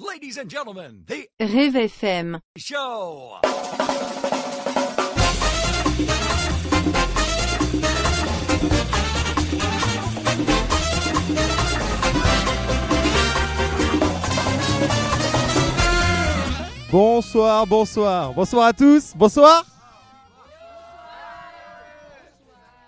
[0.00, 2.38] Ladies and gentlemen, the Rêve FM.
[2.56, 3.40] show.
[16.92, 19.66] Bonsoir, bonsoir, bonsoir à tous, bonsoir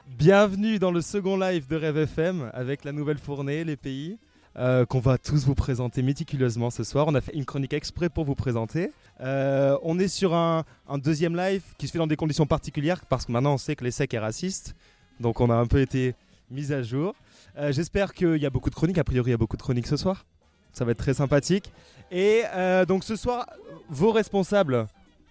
[0.07, 4.17] Bienvenue dans le second live de Rêve FM avec la nouvelle fournée, les pays,
[4.57, 7.07] euh, qu'on va tous vous présenter méticuleusement ce soir.
[7.07, 8.91] On a fait une chronique exprès pour vous présenter.
[9.21, 10.65] Euh, on est sur un,
[10.99, 13.85] deuxième live qui se fait dans des conditions particulières parce que maintenant on sait que
[13.85, 14.75] les secs est raciste,
[15.21, 16.17] donc on a un peu été
[16.51, 17.15] mis à jour.
[17.59, 19.63] Euh, J'espère qu'il y a beaucoup de chroniques, a priori il y a beaucoup de
[19.63, 20.27] chroniques ce soir.
[20.73, 21.73] Ça va être très sympathique.
[22.11, 22.43] Et
[22.89, 23.47] donc ce soir,
[23.89, 24.89] vos responsables,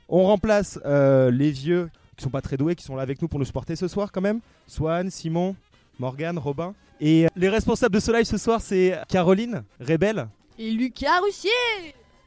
[0.08, 3.40] on remplace les vieux qui sont pas très doués, qui sont là avec nous pour
[3.40, 4.40] nous supporter ce soir quand même.
[4.68, 5.56] Swan, Simon,
[6.00, 6.74] Morgane, Robin.
[7.00, 10.28] Et euh, les responsables de ce live ce soir, c'est Caroline, Rebelle.
[10.58, 11.50] Et Lucas Russier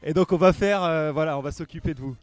[0.01, 2.15] Et donc on va faire, euh, voilà, on va s'occuper de vous.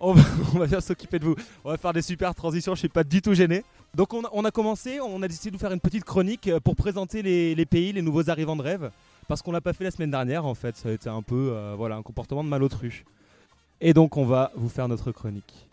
[0.00, 0.22] On va,
[0.54, 1.36] on va s'occuper de vous.
[1.64, 3.64] On va faire des super transitions, je suis pas du tout gêné.
[3.94, 6.48] Donc on a, on a commencé, on a décidé de vous faire une petite chronique
[6.48, 8.90] euh, pour présenter les, les pays, les nouveaux arrivants de rêve.
[9.28, 11.50] Parce qu'on l'a pas fait la semaine dernière en fait, ça a été un peu
[11.52, 13.04] euh, voilà, un comportement de malotru.
[13.80, 15.67] Et donc on va vous faire notre chronique.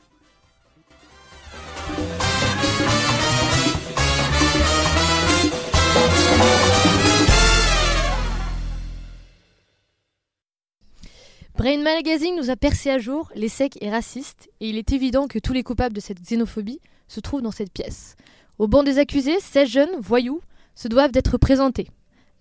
[11.57, 15.27] Brain Magazine nous a percé à jour, les secs et racistes, et il est évident
[15.27, 18.17] que tous les coupables de cette xénophobie se trouvent dans cette pièce.
[18.59, 20.41] Au banc des accusés, 16 jeunes, voyous,
[20.75, 21.87] se doivent d'être présentés,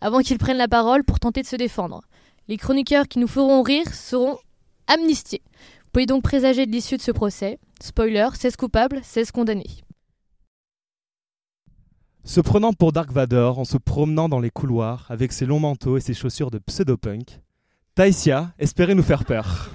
[0.00, 2.02] avant qu'ils prennent la parole pour tenter de se défendre.
[2.48, 4.36] Les chroniqueurs qui nous feront rire seront
[4.88, 5.42] amnistiés.
[5.46, 7.60] Vous pouvez donc présager de l'issue de ce procès.
[7.80, 9.84] Spoiler, 16 coupables, 16 condamnés.
[12.24, 15.98] Se prenant pour Dark Vador en se promenant dans les couloirs avec ses longs manteaux
[15.98, 17.38] et ses chaussures de pseudo-punk,
[17.94, 19.70] Taïsia espérait nous faire peur.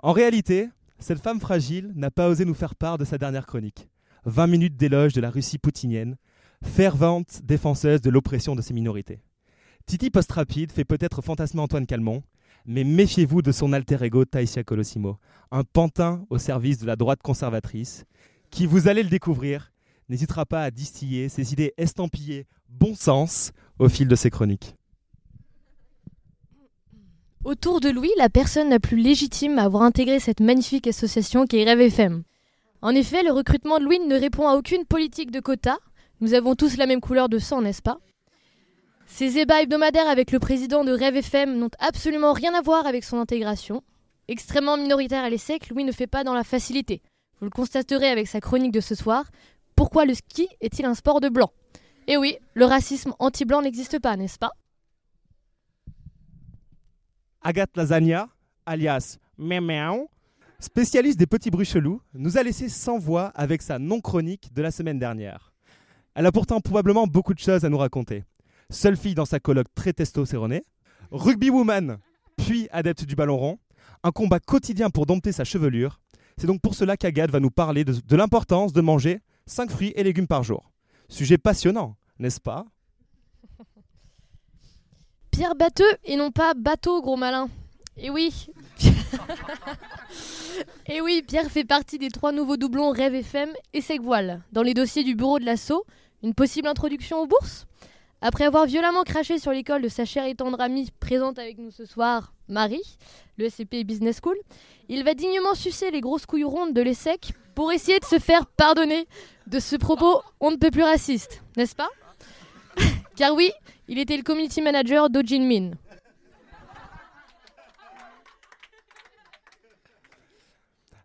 [0.00, 3.88] En réalité, cette femme fragile n'a pas osé nous faire part de sa dernière chronique.
[4.24, 6.16] 20 minutes d'éloge de la Russie poutinienne,
[6.64, 9.20] fervente défenseuse de l'oppression de ses minorités.
[9.86, 12.24] Titi Post-Rapide fait peut-être fantasmer Antoine Calmont,
[12.66, 15.20] mais méfiez-vous de son alter ego Taïsia Colosimo,
[15.52, 18.06] un pantin au service de la droite conservatrice,
[18.50, 19.72] qui, vous allez le découvrir,
[20.08, 24.74] n'hésitera pas à distiller ses idées estampillées bon sens au fil de ses chroniques.
[27.46, 31.58] Autour de Louis, la personne la plus légitime à avoir intégré cette magnifique association qui
[31.58, 32.24] est Rêve FM.
[32.82, 35.78] En effet, le recrutement de Louis ne répond à aucune politique de quota.
[36.20, 37.98] Nous avons tous la même couleur de sang, n'est-ce pas?
[39.06, 43.04] Ces ébats hebdomadaires avec le président de Rêve FM n'ont absolument rien à voir avec
[43.04, 43.84] son intégration.
[44.26, 47.00] Extrêmement minoritaire à l'ESSEC, Louis ne fait pas dans la facilité.
[47.38, 49.24] Vous le constaterez avec sa chronique de ce soir.
[49.76, 51.52] Pourquoi le ski est-il un sport de blanc?
[52.08, 54.50] Eh oui, le racisme anti-blanc n'existe pas, n'est-ce pas?
[57.46, 58.28] Agathe Lasagna,
[58.66, 60.10] alias Méméo,
[60.58, 64.72] spécialiste des petits bruits chelous, nous a laissé sans voix avec sa non-chronique de la
[64.72, 65.52] semaine dernière.
[66.16, 68.24] Elle a pourtant probablement beaucoup de choses à nous raconter.
[68.68, 70.64] Seule fille dans sa colloque très testostéronée,
[71.12, 71.98] rugby woman,
[72.36, 73.58] puis adepte du ballon rond,
[74.02, 76.00] un combat quotidien pour dompter sa chevelure.
[76.38, 79.92] C'est donc pour cela qu'Agathe va nous parler de, de l'importance de manger 5 fruits
[79.94, 80.72] et légumes par jour.
[81.08, 82.66] Sujet passionnant, n'est-ce pas?
[85.36, 87.50] Pierre Batteux et non pas bateau, gros malin.
[87.98, 88.46] Et oui.
[90.86, 94.40] et oui, Pierre fait partie des trois nouveaux doublons Rêve FM et Sec Voile.
[94.52, 95.84] Dans les dossiers du bureau de l'assaut,
[96.22, 97.66] une possible introduction aux bourses?
[98.22, 101.70] Après avoir violemment craché sur l'école de sa chère et tendre amie présente avec nous
[101.70, 102.96] ce soir, Marie,
[103.36, 104.38] le SCP Business School,
[104.88, 108.46] il va dignement sucer les grosses couilles rondes de l'ESSEC pour essayer de se faire
[108.46, 109.06] pardonner
[109.48, 111.90] de ce propos on ne peut plus raciste, n'est-ce pas?
[113.16, 113.50] Car oui,
[113.88, 115.70] il était le community manager d'Ojin Min.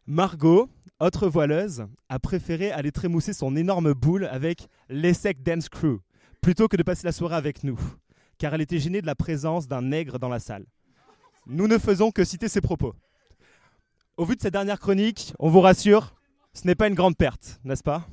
[0.06, 6.02] Margot, autre voileuse, a préféré aller trémousser son énorme boule avec l'ESSEC Dance Crew,
[6.42, 7.80] plutôt que de passer la soirée avec nous,
[8.38, 10.66] car elle était gênée de la présence d'un nègre dans la salle.
[11.48, 12.94] Nous ne faisons que citer ses propos.
[14.18, 16.14] Au vu de cette dernière chronique, on vous rassure,
[16.54, 18.06] ce n'est pas une grande perte, n'est-ce pas?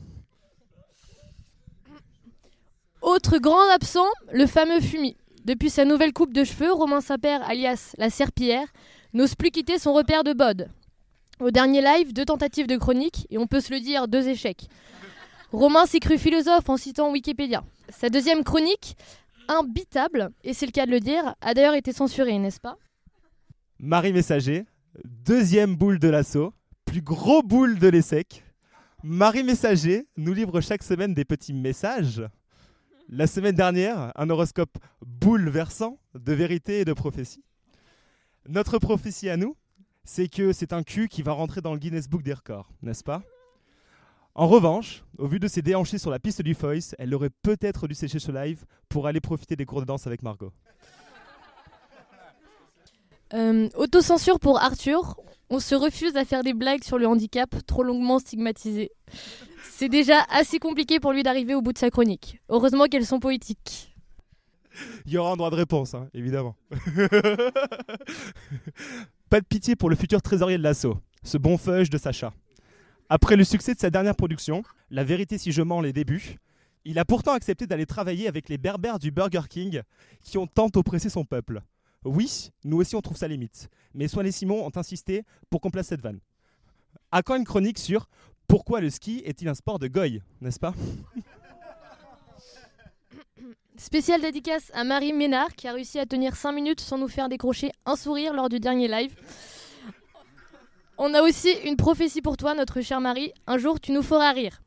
[3.08, 5.16] Autre grand absent, le fameux Fumi.
[5.46, 8.66] Depuis sa nouvelle coupe de cheveux, Romain Saper, alias la serpillière,
[9.14, 10.68] n'ose plus quitter son repère de bod.
[11.40, 14.68] Au dernier live, deux tentatives de chronique, et on peut se le dire, deux échecs.
[15.52, 17.64] Romain s'est cru philosophe en citant Wikipédia.
[17.88, 18.94] Sa deuxième chronique,
[19.48, 22.76] imbitable, et c'est le cas de le dire, a d'ailleurs été censurée, n'est-ce pas?
[23.78, 24.66] Marie Messager,
[25.24, 26.52] deuxième boule de l'assaut,
[26.84, 28.44] plus gros boule de l'ESSEC.
[29.02, 32.22] Marie Messager nous livre chaque semaine des petits messages.
[33.10, 37.42] La semaine dernière, un horoscope bouleversant de vérité et de prophétie.
[38.46, 39.56] Notre prophétie à nous,
[40.04, 43.02] c'est que c'est un cul qui va rentrer dans le Guinness Book des records, n'est-ce
[43.02, 43.22] pas?
[44.34, 47.88] En revanche, au vu de ses déhanchés sur la piste du Foyce, elle aurait peut-être
[47.88, 50.52] dû sécher ce live pour aller profiter des cours de danse avec Margot.
[53.34, 55.16] Euh, autocensure pour Arthur.
[55.50, 58.90] On se refuse à faire des blagues sur le handicap trop longuement stigmatisé.
[59.70, 62.40] C'est déjà assez compliqué pour lui d'arriver au bout de sa chronique.
[62.48, 63.94] Heureusement qu'elles sont poétiques.
[65.06, 66.54] Il y aura un droit de réponse, hein, évidemment.
[69.30, 72.32] Pas de pitié pour le futur trésorier de l'assaut, ce bon feuge de Sacha.
[73.08, 76.36] Après le succès de sa dernière production, La vérité si je mens les débuts,
[76.84, 79.82] il a pourtant accepté d'aller travailler avec les berbères du Burger King
[80.22, 81.62] qui ont tant oppressé son peuple.
[82.08, 83.68] Oui, nous aussi on trouve ça limite.
[83.92, 86.20] Mais Swan et Simon ont insisté pour qu'on place cette vanne.
[87.12, 88.08] À quand une chronique sur
[88.46, 90.72] pourquoi le ski est-il un sport de goy, n'est-ce pas?
[93.76, 97.28] Spéciale dédicace à Marie Ménard qui a réussi à tenir 5 minutes sans nous faire
[97.28, 99.14] décrocher un sourire lors du dernier live.
[100.96, 103.32] On a aussi une prophétie pour toi, notre chère Marie.
[103.46, 104.62] Un jour, tu nous feras rire.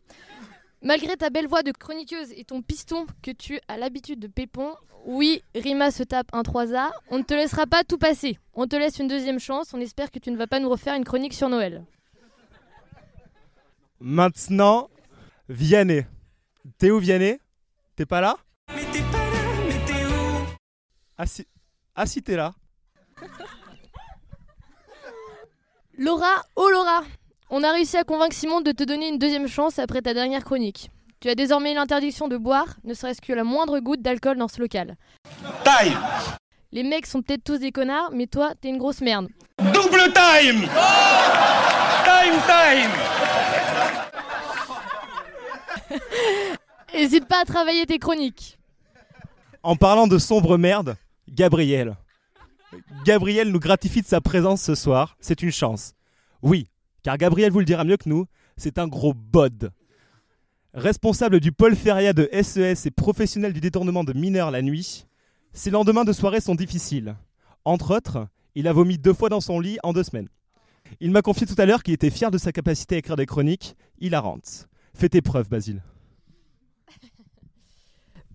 [0.83, 4.75] Malgré ta belle voix de chroniqueuse et ton piston que tu as l'habitude de pépon,
[5.05, 8.37] oui, Rima se tape un 3A, on ne te laissera pas tout passer.
[8.53, 10.95] On te laisse une deuxième chance, on espère que tu ne vas pas nous refaire
[10.95, 11.83] une chronique sur Noël.
[13.99, 14.89] Maintenant,
[15.49, 16.05] Vianney.
[16.77, 17.39] T'es où Vianney?
[17.95, 18.37] T'es pas là?
[18.73, 20.55] Mais t'es pas là, mais t'es où?
[21.17, 21.47] Ah si...
[21.95, 22.53] ah si t'es là.
[25.97, 27.03] Laura, oh Laura
[27.49, 30.43] On a réussi à convaincre Simon de te donner une deuxième chance après ta dernière
[30.43, 30.89] chronique.
[31.21, 34.59] Tu as désormais l'interdiction de boire, ne serait-ce que la moindre goutte d'alcool dans ce
[34.59, 34.97] local.
[35.63, 35.95] Time
[36.71, 39.27] Les mecs sont peut-être tous des connards, mais toi, t'es une grosse merde.
[39.59, 40.67] Double time
[42.03, 42.91] Time, time
[46.95, 48.57] Hésite pas à travailler tes chroniques.
[49.61, 50.97] En parlant de sombre merde,
[51.29, 51.97] Gabriel.
[53.05, 55.93] Gabriel nous gratifie de sa présence ce soir, c'est une chance.
[56.41, 56.67] Oui,
[57.03, 58.25] car Gabriel vous le dira mieux que nous,
[58.57, 59.71] c'est un gros bod.
[60.73, 65.05] Responsable du pôle feria de SES et professionnel du détournement de mineurs la nuit,
[65.51, 67.17] ses lendemains de soirée sont difficiles.
[67.65, 70.29] Entre autres, il a vomi deux fois dans son lit en deux semaines.
[71.01, 73.25] Il m'a confié tout à l'heure qu'il était fier de sa capacité à écrire des
[73.25, 74.69] chroniques hilarantes.
[74.93, 75.83] Fais tes preuves, Basile.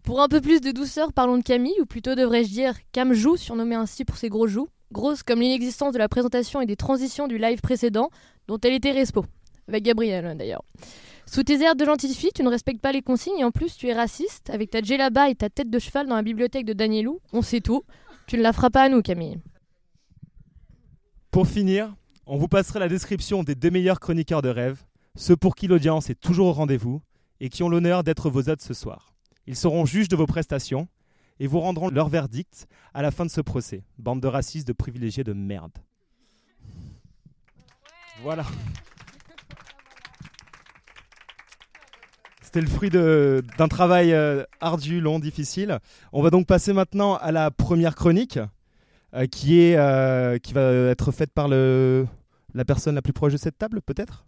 [0.02, 3.76] Pour un peu plus de douceur, parlons de Camille, ou plutôt devrais-je dire Camjou, surnommée
[3.76, 7.38] ainsi pour ses gros joues, grosse comme l'inexistence de la présentation et des transitions du
[7.38, 8.10] live précédent,
[8.46, 9.24] dont elle était respo.
[9.68, 10.62] Avec Gabriel, d'ailleurs.
[11.28, 13.76] Sous tes airs de gentille fille, tu ne respectes pas les consignes et en plus
[13.76, 14.48] tu es raciste.
[14.50, 17.60] Avec ta djellaba et ta tête de cheval dans la bibliothèque de Danielou, on sait
[17.60, 17.82] tout.
[18.26, 19.38] Tu ne la feras pas à nous, Camille.
[21.30, 21.94] Pour finir,
[22.26, 24.84] on vous passerait la description des deux meilleurs chroniqueurs de rêve,
[25.16, 27.02] ceux pour qui l'audience est toujours au rendez-vous
[27.40, 29.12] et qui ont l'honneur d'être vos hôtes ce soir.
[29.46, 30.88] Ils seront juges de vos prestations
[31.38, 33.84] et vous rendront leur verdict à la fin de ce procès.
[33.98, 35.72] Bande de racistes, de privilégiés, de merde.
[38.22, 38.46] Voilà.
[42.46, 45.80] C'était le fruit d'un travail euh, ardu, long, difficile.
[46.12, 48.38] On va donc passer maintenant à la première chronique,
[49.14, 52.06] euh, qui, est, euh, qui va être faite par le,
[52.54, 54.24] la personne la plus proche de cette table, peut-être?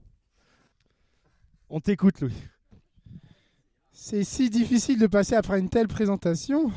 [1.70, 2.34] On t'écoute, Louis.
[3.92, 6.72] C'est si difficile de passer après une telle présentation.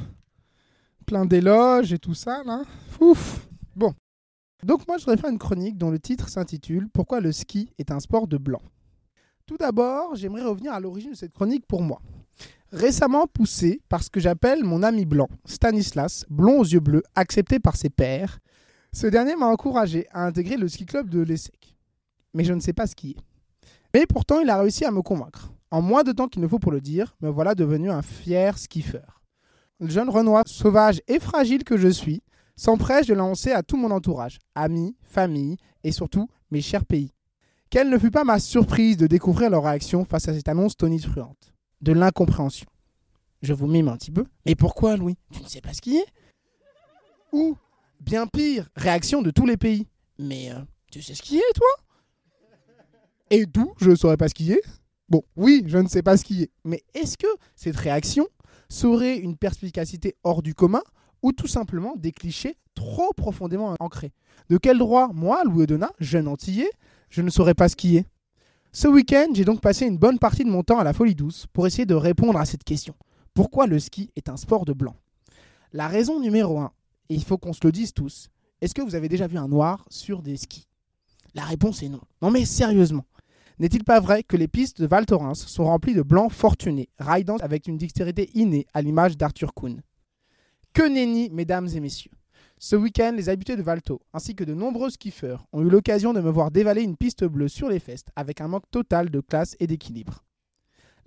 [1.08, 2.62] Plein d'éloges et tout ça, là.
[3.00, 3.48] Ouf.
[3.76, 3.96] Bon.
[4.64, 7.89] Donc moi, je voudrais faire une chronique dont le titre s'intitule Pourquoi le ski est
[7.89, 8.62] un sport de blanc?
[9.45, 12.01] Tout d'abord, j'aimerais revenir à l'origine de cette chronique pour moi.
[12.71, 17.60] Récemment poussé par ce que j'appelle mon ami blanc, Stanislas, blond aux yeux bleus, accepté
[17.60, 18.39] par ses pairs,
[18.93, 21.77] ce dernier m'a encouragé à intégrer le ski club de l'ESSEC.
[22.33, 23.15] Mais je ne sais pas skier.
[23.93, 25.51] Mais pourtant, il a réussi à me convaincre.
[25.69, 28.57] En moins de temps qu'il ne faut pour le dire, me voilà devenu un fier
[28.57, 29.21] skiffeur.
[29.79, 32.21] Le jeune Renoir sauvage et fragile que je suis
[32.57, 37.12] s'empresse de lancer à tout mon entourage, amis, famille et surtout mes chers pays.
[37.72, 41.54] Quelle ne fut pas ma surprise de découvrir leur réaction face à cette annonce tonitruante
[41.80, 42.68] De l'incompréhension.
[43.42, 44.25] Je vous mime un petit peu.
[44.46, 45.18] Mais pourquoi, Louis?
[45.32, 46.04] Tu ne sais pas skier
[47.32, 47.56] Ou,
[48.01, 49.88] bien pire, réaction de tous les pays.
[50.20, 50.60] Mais euh,
[50.92, 51.70] tu sais skier, toi?
[53.30, 54.62] Et d'où je ne saurais pas skier
[55.08, 56.51] Bon, oui, je ne sais pas skier.
[56.66, 58.28] Mais est-ce que cette réaction
[58.68, 60.84] serait une perspicacité hors du commun
[61.24, 64.12] ou tout simplement des clichés trop profondément ancrés?
[64.50, 66.70] De quel droit, moi, Louis Odona, jeune antillais,
[67.12, 68.06] je ne saurais pas skier
[68.72, 71.46] Ce week-end, j'ai donc passé une bonne partie de mon temps à la folie douce
[71.53, 72.96] pour essayer de répondre à cette question.
[73.34, 74.96] Pourquoi le ski est un sport de blanc?
[75.74, 76.72] La raison numéro un,
[77.10, 78.30] et il faut qu'on se le dise tous,
[78.62, 80.68] est-ce que vous avez déjà vu un noir sur des skis?
[81.36, 82.01] La réponse est non.
[82.22, 83.06] Non mais sérieusement.
[83.60, 87.38] N'est-il pas vrai que les pistes de Val Thorens sont remplies de blancs fortunés, ridant
[87.38, 89.82] avec une dextérité innée à l'image d'Arthur Kuhn?
[90.74, 92.12] Que nenni, mesdames et messieurs
[92.63, 96.22] Ce week-end, les habitués de Valto, ainsi que de nombreux skiffeurs, ont eu l'occasion de
[96.22, 99.56] me voir dévaler une piste bleue sur les festes avec un manque total de classe
[99.60, 100.24] et d'équilibre.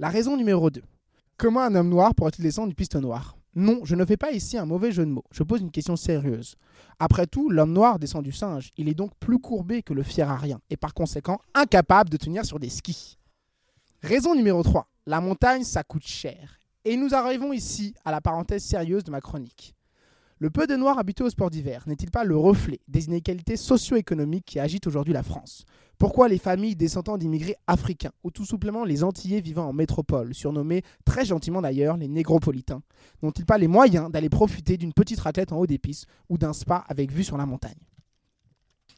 [0.00, 0.82] La raison numéro 2.
[1.36, 3.36] Comment un homme noir pourrait-il descendre une piste noire?
[3.54, 5.94] Non, je ne fais pas ici un mauvais jeu de mots, je pose une question
[5.94, 6.56] sérieuse.
[6.98, 10.28] Après tout, l'homme noir descend du singe, il est donc plus courbé que le fier
[10.28, 13.16] à rien, et par conséquent incapable de tenir sur des skis.
[14.02, 14.88] Raison numéro 3.
[15.06, 16.58] La montagne, ça coûte cher.
[16.84, 19.72] Et nous arrivons ici à la parenthèse sérieuse de ma chronique.
[20.38, 24.44] Le peu de Noirs habitués au sport d'hiver n'est-il pas le reflet des inégalités socio-économiques
[24.44, 25.64] qui agitent aujourd'hui la France?
[25.96, 30.82] Pourquoi les familles descendant d'immigrés africains, ou tout simplement les Antillais vivant en métropole, surnommés
[31.04, 32.82] très gentiment d'ailleurs les négropolitains,
[33.22, 36.52] n'ont-ils pas les moyens d'aller profiter d'une petite raclette en haut des pistes ou d'un
[36.52, 37.78] spa avec vue sur la montagne?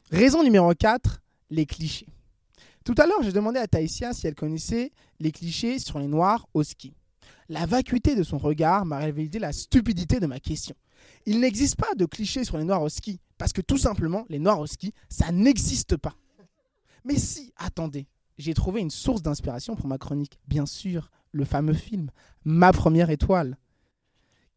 [0.09, 2.07] Raison numéro 4, les clichés.
[2.83, 6.47] Tout à l'heure, j'ai demandé à Taïsia si elle connaissait les clichés sur les Noirs
[6.55, 6.95] au ski.
[7.47, 10.75] La vacuité de son regard m'a révélé la stupidité de ma question.
[11.25, 14.39] Il n'existe pas de clichés sur les noirs au ski, parce que tout simplement, les
[14.39, 16.15] noirs au ski, ça n'existe pas.
[17.03, 20.39] Mais si, attendez, j'ai trouvé une source d'inspiration pour ma chronique.
[20.47, 22.09] Bien sûr, le fameux film,
[22.45, 23.57] Ma première étoile.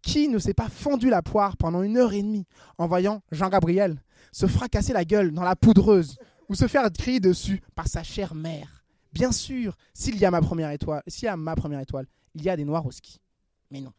[0.03, 2.47] Qui ne s'est pas fendu la poire pendant une heure et demie
[2.79, 4.03] en voyant Jean-Gabriel
[4.33, 6.17] se fracasser la gueule dans la poudreuse
[6.49, 10.41] ou se faire crier dessus par sa chère mère Bien sûr, s'il y a ma
[10.41, 13.21] première étoile, s'il y a ma première étoile, il y a des noirs au ski.
[13.71, 13.93] Mais non.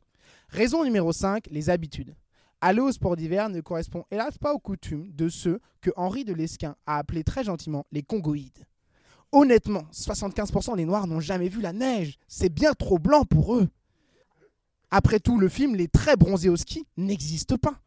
[0.47, 2.15] Raison numéro 5, les habitudes.
[2.63, 6.33] Aller au sport d'hiver ne correspond hélas pas aux coutumes de ceux que Henri de
[6.33, 8.67] Lesquin a appelés très gentiment les congoïdes.
[9.31, 12.19] Honnêtement, 75% des Noirs n'ont jamais vu la neige.
[12.27, 13.67] C'est bien trop blanc pour eux.
[14.91, 17.79] Après tout, le film Les très bronzés au ski n'existe pas.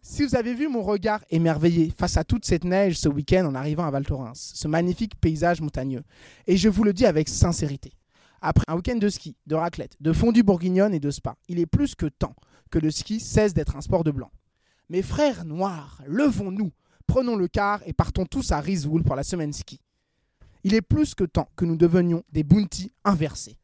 [0.00, 3.54] Si vous avez vu mon regard émerveillé face à toute cette neige ce week-end en
[3.54, 6.04] arrivant à Val Thorens, ce magnifique paysage montagneux,
[6.46, 7.92] et je vous le dis avec sincérité,
[8.40, 11.66] après un week-end de ski, de raclette, de fondue bourguignonne et de spa, il est
[11.66, 12.36] plus que temps
[12.70, 14.30] que le ski cesse d'être un sport de blanc.
[14.88, 16.72] Mes frères noirs, levons-nous,
[17.06, 19.80] prenons le car et partons tous à Rizoul pour la semaine ski.
[20.62, 23.58] Il est plus que temps que nous devenions des bounty inversés.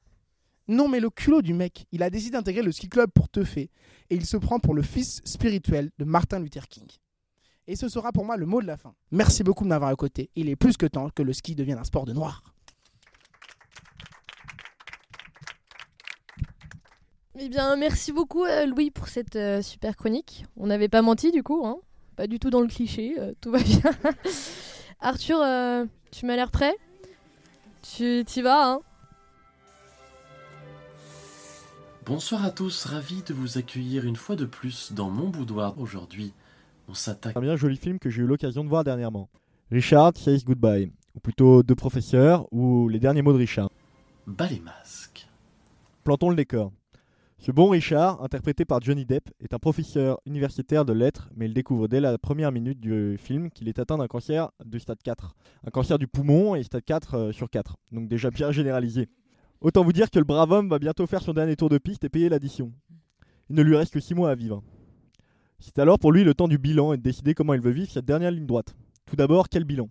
[0.68, 3.70] Non mais le culot du mec, il a décidé d'intégrer le ski club pour teuffer
[4.08, 6.86] et il se prend pour le fils spirituel de Martin Luther King.
[7.66, 8.94] Et ce sera pour moi le mot de la fin.
[9.10, 10.30] Merci beaucoup de m'avoir écouté.
[10.34, 12.49] Il est plus que temps que le ski devienne un sport de noir.
[17.42, 20.44] Eh bien, merci beaucoup euh, Louis pour cette euh, super chronique.
[20.58, 21.78] On n'avait pas menti du coup, hein
[22.14, 23.80] pas du tout dans le cliché, euh, tout va bien.
[25.00, 26.74] Arthur, euh, tu m'as l'air prêt?
[27.80, 28.80] Tu y vas, hein?
[32.04, 35.78] Bonsoir à tous, ravi de vous accueillir une fois de plus dans mon boudoir.
[35.78, 36.34] Aujourd'hui,
[36.88, 39.30] on s'attaque un bien joli film que j'ai eu l'occasion de voir dernièrement.
[39.70, 43.70] Richard Says Goodbye, ou plutôt Deux professeurs, ou Les derniers mots de Richard.
[44.26, 45.26] bas les masques.
[46.04, 46.70] Plantons le décor.
[47.40, 51.54] Ce bon Richard, interprété par Johnny Depp, est un professeur universitaire de lettres, mais il
[51.54, 55.34] découvre dès la première minute du film qu'il est atteint d'un cancer de stade 4.
[55.66, 59.08] Un cancer du poumon et stade 4 euh, sur 4, donc déjà bien généralisé.
[59.62, 62.04] Autant vous dire que le brave homme va bientôt faire son dernier tour de piste
[62.04, 62.74] et payer l'addition.
[63.48, 64.62] Il ne lui reste que 6 mois à vivre.
[65.60, 67.90] C'est alors pour lui le temps du bilan et de décider comment il veut vivre
[67.90, 68.76] cette dernière ligne droite.
[69.06, 69.88] Tout d'abord, quel bilan?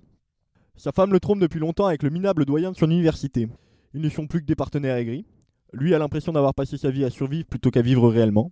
[0.75, 3.47] Sa femme le trompe depuis longtemps avec le minable doyen de son université.
[3.95, 5.25] Ils ne sont plus que des partenaires aigris.
[5.71, 8.51] Lui a l'impression d'avoir passé sa vie à survivre plutôt qu'à vivre réellement.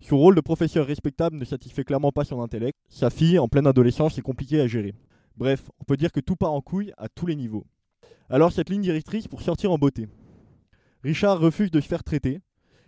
[0.00, 2.78] Son rôle de professeur respectable ne satisfait clairement pas son intellect.
[2.88, 4.94] Sa fille, en pleine adolescence, est compliquée à gérer.
[5.36, 7.64] Bref, on peut dire que tout part en couille à tous les niveaux.
[8.28, 10.08] Alors cette ligne directrice pour sortir en beauté.
[11.02, 12.40] Richard refuse de se faire traiter.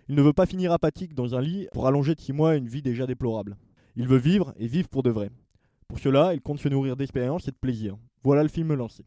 [0.09, 2.68] Il ne veut pas finir apathique dans un lit pour allonger de 6 mois une
[2.68, 3.56] vie déjà déplorable.
[3.97, 5.30] Il veut vivre et vivre pour de vrai.
[5.88, 7.97] Pour cela, il compte se nourrir d'expérience et de plaisir.
[8.23, 9.04] Voilà le film lancé.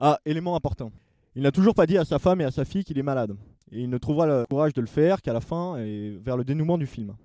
[0.00, 0.90] Ah, élément important.
[1.34, 3.36] Il n'a toujours pas dit à sa femme et à sa fille qu'il est malade.
[3.72, 6.44] Et il ne trouvera le courage de le faire qu'à la fin et vers le
[6.44, 7.16] dénouement du film.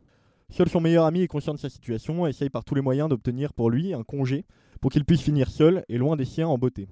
[0.49, 3.09] Seul son meilleur ami est conscient de sa situation et essaye par tous les moyens
[3.09, 4.45] d'obtenir pour lui un congé
[4.79, 6.87] pour qu'il puisse finir seul et loin des siens en beauté.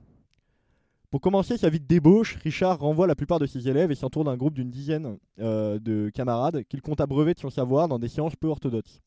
[1.09, 4.25] Pour commencer sa vie de débauche, Richard renvoie la plupart de ses élèves et s'entoure
[4.25, 8.09] d'un groupe d'une dizaine euh, de camarades qu'il compte abreuver de son savoir dans des
[8.09, 8.99] séances peu orthodoxes.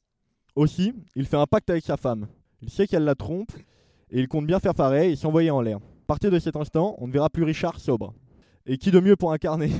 [0.54, 2.26] Aussi, il fait un pacte avec sa femme.
[2.62, 3.52] Il sait qu'elle la trompe
[4.10, 5.76] et il compte bien faire pareil et s'envoyer en l'air.
[5.76, 8.14] À partir de cet instant, on ne verra plus Richard sobre.
[8.64, 9.70] Et qui de mieux pour incarner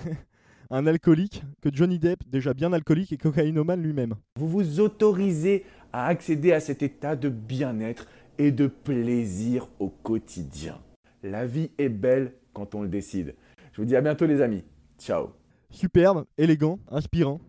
[0.70, 6.06] un alcoolique que Johnny Depp, déjà bien alcoolique et cocaïnomane lui-même Vous vous autorisez à
[6.06, 8.06] accéder à cet état de bien-être
[8.38, 10.78] et de plaisir au quotidien.
[11.22, 13.34] La vie est belle quand on le décide.
[13.72, 14.64] Je vous dis à bientôt les amis.
[14.98, 15.30] Ciao.
[15.70, 17.40] Superbe, élégant, inspirant,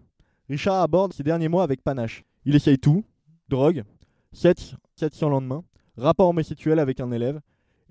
[0.50, 2.24] Richard aborde ses derniers mois avec panache.
[2.46, 3.04] Il essaye tout
[3.50, 3.84] drogue,
[4.32, 5.64] sexe, sexe sans lendemain,
[5.98, 7.40] rapport homosexuel avec un élève.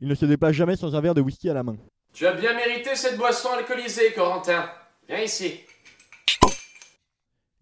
[0.00, 1.76] Il ne se déplace jamais sans un verre de whisky à la main.
[2.12, 4.64] Tu as bien mérité cette boisson alcoolisée, Corentin.
[5.08, 5.52] Viens ici.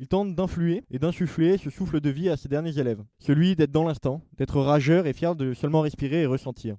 [0.00, 3.70] Il tente d'influer et d'insuffler ce souffle de vie à ses derniers élèves, celui d'être
[3.70, 6.76] dans l'instant, d'être rageur et fier de seulement respirer et ressentir.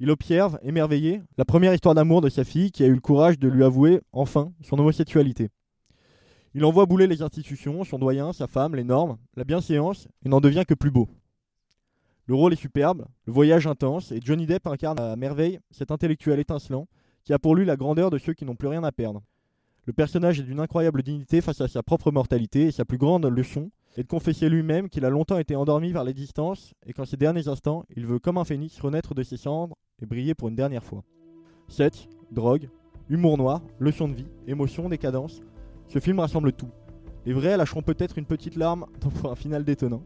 [0.00, 3.38] Il observe, émerveillé, la première histoire d'amour de sa fille qui a eu le courage
[3.38, 5.50] de lui avouer, enfin, son homosexualité.
[6.54, 10.40] Il envoie bouler les institutions, son doyen, sa femme, les normes, la bienséance, et n'en
[10.40, 11.06] devient que plus beau.
[12.24, 16.40] Le rôle est superbe, le voyage intense, et Johnny Depp incarne à merveille cet intellectuel
[16.40, 16.88] étincelant
[17.24, 19.22] qui a pour lui la grandeur de ceux qui n'ont plus rien à perdre.
[19.86, 23.24] Le personnage est d'une incroyable dignité face à sa propre mortalité, et sa plus grande
[23.24, 27.16] leçon est de confesser lui-même qu'il a longtemps été endormi par l'existence, et qu'en ces
[27.16, 30.56] derniers instants, il veut comme un phénix renaître de ses cendres et briller pour une
[30.56, 31.04] dernière fois.
[31.68, 32.68] Sexe, drogue,
[33.08, 35.40] humour noir, leçon de vie, émotion, décadence,
[35.86, 36.70] ce film rassemble tout.
[37.24, 40.02] Les vrais lâcheront peut-être une petite larme pour un final détonnant.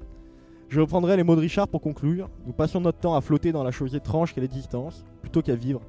[0.68, 2.28] Je reprendrai les mots de Richard pour conclure.
[2.46, 5.80] Nous passons notre temps à flotter dans la chose étrange qu'est l'existence, plutôt qu'à vivre.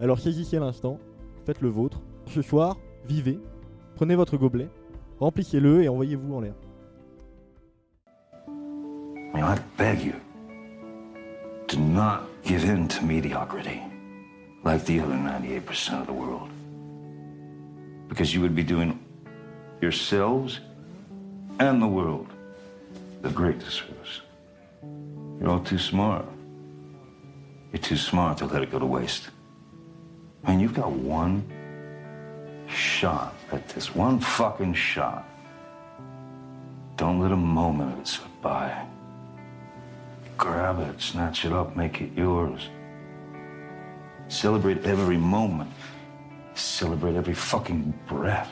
[0.00, 0.98] Alors saisissez l'instant,
[1.46, 2.02] faites le vôtre.
[2.26, 2.76] Ce soir,
[3.08, 3.40] vivez,
[3.96, 4.68] prenez votre gobelet,
[5.18, 6.54] remplissez-le et envoyez-vous en l'air.
[9.34, 10.14] I beg you
[11.68, 13.80] to not give in to mediocrity
[14.64, 16.50] like the other 98% of the world.
[18.08, 18.98] Because you would be doing
[19.80, 20.60] yourselves
[21.60, 22.26] and the world
[23.22, 24.22] the great disservice.
[25.40, 26.26] You're all too smart.
[27.72, 29.30] You're too smart to let it go to waste.
[30.44, 31.44] I mean, you've got one
[32.98, 35.24] shot at this, one fucking shot.
[36.96, 38.86] Don't let a moment of it slip by.
[40.36, 42.70] Grab it, snatch it up, make it yours.
[44.26, 45.70] Celebrate every moment.
[46.54, 48.50] Celebrate every fucking breath.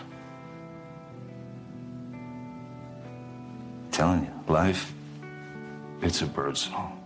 [2.13, 4.95] I'm telling you, life,
[6.03, 7.06] it's a bird song.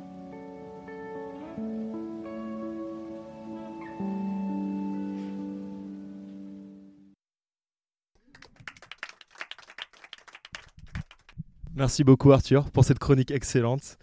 [11.80, 13.96] Merci beaucoup Arthur pour cette chronique excellente.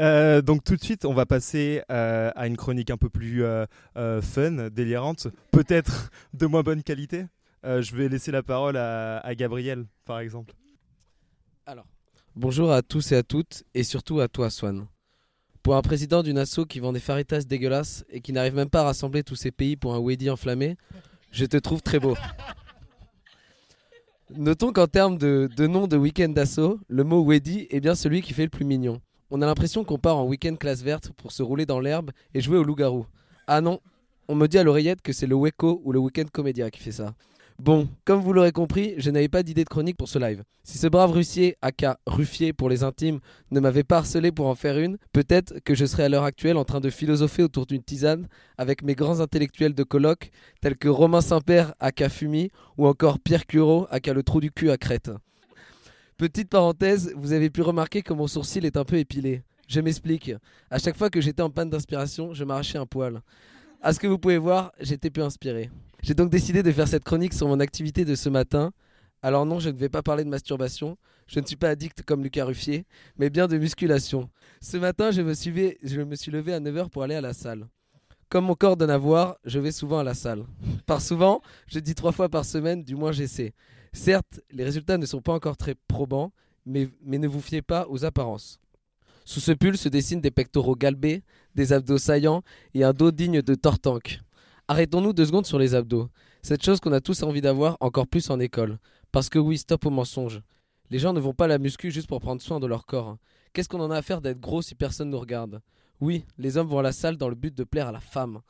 [0.00, 3.44] Euh, donc tout de suite, on va passer euh, à une chronique un peu plus
[3.44, 3.66] euh,
[4.22, 7.26] fun, délirante, peut-être de moins bonne qualité.
[7.64, 10.54] Je vais laisser la parole à, Gabriel, par exemple.
[11.66, 11.84] Alors,
[12.34, 14.86] bonjour à tous et à toutes, et surtout à toi, Swan.
[15.62, 18.80] Pour un président d'une asso qui vend des faritas dégueulasses et qui n'arrive même pas
[18.80, 20.78] à rassembler tous ces pays pour un Weddy enflammé,
[21.30, 22.16] je te trouve très beau.
[24.36, 28.32] Notons qu'en termes de, nom de week-end d'assaut, le mot Weddy est bien celui qui
[28.32, 29.00] fait le plus mignon.
[29.30, 32.40] On a l'impression qu'on part en week-end classe verte pour se rouler dans l'herbe et
[32.40, 33.06] jouer au loup-garou.
[33.46, 33.80] Ah non,
[34.28, 36.92] on me dit à l'oreillette que c'est le Weko ou le Weekend Comédia qui fait
[36.92, 37.14] ça.
[37.62, 40.42] Bon, comme vous l'aurez compris, je n'avais pas d'idée de chronique pour ce live.
[40.64, 43.20] Si ce brave Russier, aka Ruffier pour les intimes,
[43.52, 46.56] ne m'avait pas harcelé pour en faire une, peut-être que je serais à l'heure actuelle
[46.56, 48.26] en train de philosopher autour d'une tisane
[48.58, 53.46] avec mes grands intellectuels de colloque, tels que Romain Saint-Père, aka Fumi, ou encore Pierre
[53.46, 55.12] Cureau, aka le trou du cul à Crète.
[56.16, 59.44] Petite parenthèse, vous avez pu remarquer que mon sourcil est un peu épilé.
[59.68, 60.32] Je m'explique.
[60.68, 63.22] À chaque fois que j'étais en panne d'inspiration, je m'arrachais un poil.
[63.80, 65.70] À ce que vous pouvez voir, j'étais peu inspiré.
[66.02, 68.72] J'ai donc décidé de faire cette chronique sur mon activité de ce matin.
[69.22, 70.98] Alors non, je ne vais pas parler de masturbation.
[71.28, 72.86] Je ne suis pas addict comme Lucas Ruffier,
[73.16, 74.28] mais bien de musculation.
[74.60, 77.68] Ce matin, je me suis, levé à 9h pour aller à la salle.
[78.28, 80.44] Comme mon corps donne à voir, je vais souvent à la salle.
[80.86, 83.54] Par souvent, je dis trois fois par semaine, du moins j'essaie.
[83.92, 86.32] Certes, les résultats ne sont pas encore très probants,
[86.66, 88.58] mais, mais ne vous fiez pas aux apparences.
[89.24, 91.22] Sous ce pull se dessinent des pectoraux galbés,
[91.54, 92.42] des abdos saillants
[92.74, 94.20] et un dos digne de Tortank.
[94.72, 96.08] Arrêtons-nous deux secondes sur les abdos.
[96.40, 98.78] Cette chose qu'on a tous envie d'avoir, encore plus en école.
[99.12, 100.40] Parce que oui, stop au mensonge.
[100.88, 103.18] Les gens ne vont pas la muscu juste pour prendre soin de leur corps.
[103.52, 105.60] Qu'est-ce qu'on en a à faire d'être gros si personne nous regarde?
[106.00, 108.40] Oui, les hommes vont à la salle dans le but de plaire à la femme.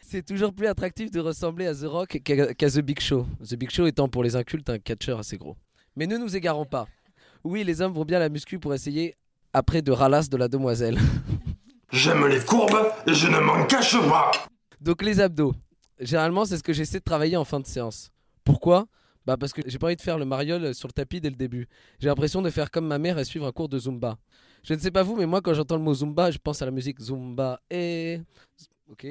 [0.00, 3.26] C'est toujours plus attractif de ressembler à The Rock qu'à The Big Show.
[3.44, 5.56] The Big Show étant pour les incultes un catcheur assez gros.
[5.96, 6.86] Mais ne nous égarons pas.
[7.42, 9.16] Oui, les hommes vont bien la muscu pour essayer
[9.52, 11.00] après de ralasse de la demoiselle.
[11.90, 14.30] J'aime les courbes et je ne m'en cache pas.
[14.82, 15.54] Donc les abdos.
[16.00, 18.10] Généralement, c'est ce que j'essaie de travailler en fin de séance.
[18.42, 18.88] Pourquoi?
[19.24, 21.36] Bah parce que j'ai pas envie de faire le mariole sur le tapis dès le
[21.36, 21.68] début.
[22.00, 24.18] J'ai l'impression de faire comme ma mère et suivre un cours de zumba.
[24.64, 26.64] Je ne sais pas vous, mais moi quand j'entends le mot zumba, je pense à
[26.64, 28.22] la musique zumba et
[28.90, 29.06] OK.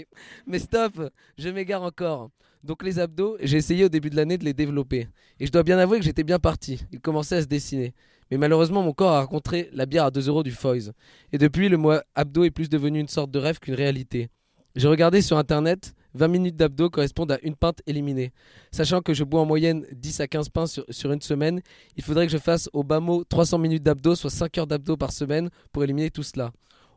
[0.45, 2.29] Mais stop, je m'égare encore.
[2.65, 5.07] Donc les abdos, j'ai essayé au début de l'année de les développer
[5.39, 6.81] et je dois bien avouer que j'étais bien parti.
[6.91, 7.93] Ils commençaient à se dessiner.
[8.29, 10.91] Mais malheureusement, mon corps a rencontré la bière à 2 euros du Foy's.
[11.31, 14.29] Et depuis, le mot abdos est plus devenu une sorte de rêve qu'une réalité.
[14.75, 18.31] J'ai regardé sur internet, 20 minutes d'abdos correspondent à une pinte éliminée.
[18.71, 21.61] Sachant que je bois en moyenne 10 à 15 pintes sur, sur une semaine,
[21.97, 24.95] il faudrait que je fasse au bas mot 300 minutes d'abdos, soit 5 heures d'abdos
[24.95, 26.53] par semaine pour éliminer tout cela.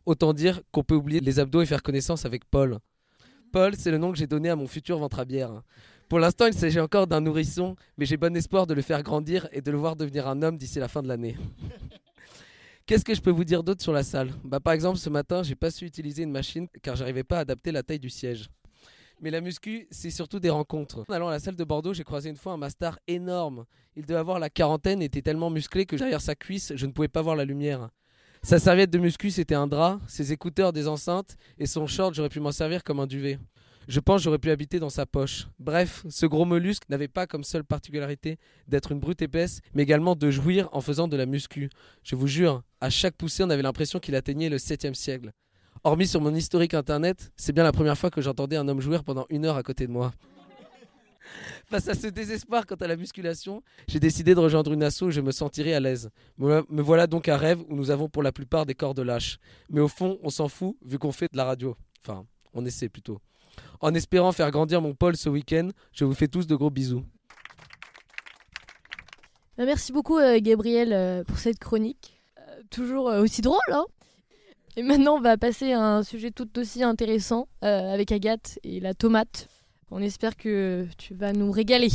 [0.07, 2.79] Autant dire qu'on peut oublier les abdos et faire connaissance avec Paul.
[3.53, 5.63] Paul, c'est le nom que j'ai donné à mon futur ventre à bière.
[6.09, 9.49] Pour l'instant, il s'agit encore d'un nourrisson, mais j'ai bon espoir de le faire grandir
[9.53, 11.37] et de le voir devenir un homme d'ici la fin de l'année.
[12.87, 14.31] Qu'est-ce que je peux vous dire d'autre sur la salle?
[14.45, 17.41] Bah, Par exemple, ce matin, j'ai pas su utiliser une machine car j'arrivais pas à
[17.41, 18.51] adapter la taille du siège.
[19.23, 21.03] Mais la muscu, c'est surtout des rencontres.
[21.09, 23.65] En allant à la salle de Bordeaux, j'ai croisé une fois un master énorme.
[23.97, 26.93] Il devait avoir la quarantaine et était tellement musclé que derrière sa cuisse, je ne
[26.93, 27.89] pouvais pas voir la lumière.
[28.43, 32.29] Sa serviette de muscu, c'était un drap, ses écouteurs des enceintes, et son short, j'aurais
[32.29, 33.39] pu m'en servir comme un duvet.
[33.87, 35.47] Je pense j'aurais pu habiter dans sa poche.
[35.59, 40.15] Bref, ce gros mollusque n'avait pas comme seule particularité d'être une brute épaisse, mais également
[40.15, 41.69] de jouir en faisant de la muscu.
[42.03, 45.33] Je vous jure, à chaque poussée, on avait l'impression qu'il atteignait le 7 siècle.
[45.83, 49.05] Hormis sur mon historique internet, c'est bien la première fois que j'entendais un homme jouir
[49.05, 50.15] pendant une heure à côté de moi.
[51.67, 55.11] Face à ce désespoir quant à la musculation, j'ai décidé de rejoindre une asso où
[55.11, 56.09] je me sentirais à l'aise.
[56.39, 59.39] Me voilà donc un rêve où nous avons pour la plupart des corps de lâches.
[59.69, 61.77] Mais au fond, on s'en fout vu qu'on fait de la radio.
[62.03, 63.21] Enfin, on essaie plutôt.
[63.81, 67.05] En espérant faire grandir mon pôle ce week-end, je vous fais tous de gros bisous.
[69.57, 72.21] Bah, merci beaucoup euh, Gabriel euh, pour cette chronique.
[72.39, 73.59] Euh, toujours aussi drôle.
[73.73, 73.85] Hein
[74.77, 78.93] et maintenant on va passer à un sujet tout aussi intéressant avec Agathe et la
[78.93, 79.49] tomate.
[79.93, 81.91] On espère que tu vas nous régaler.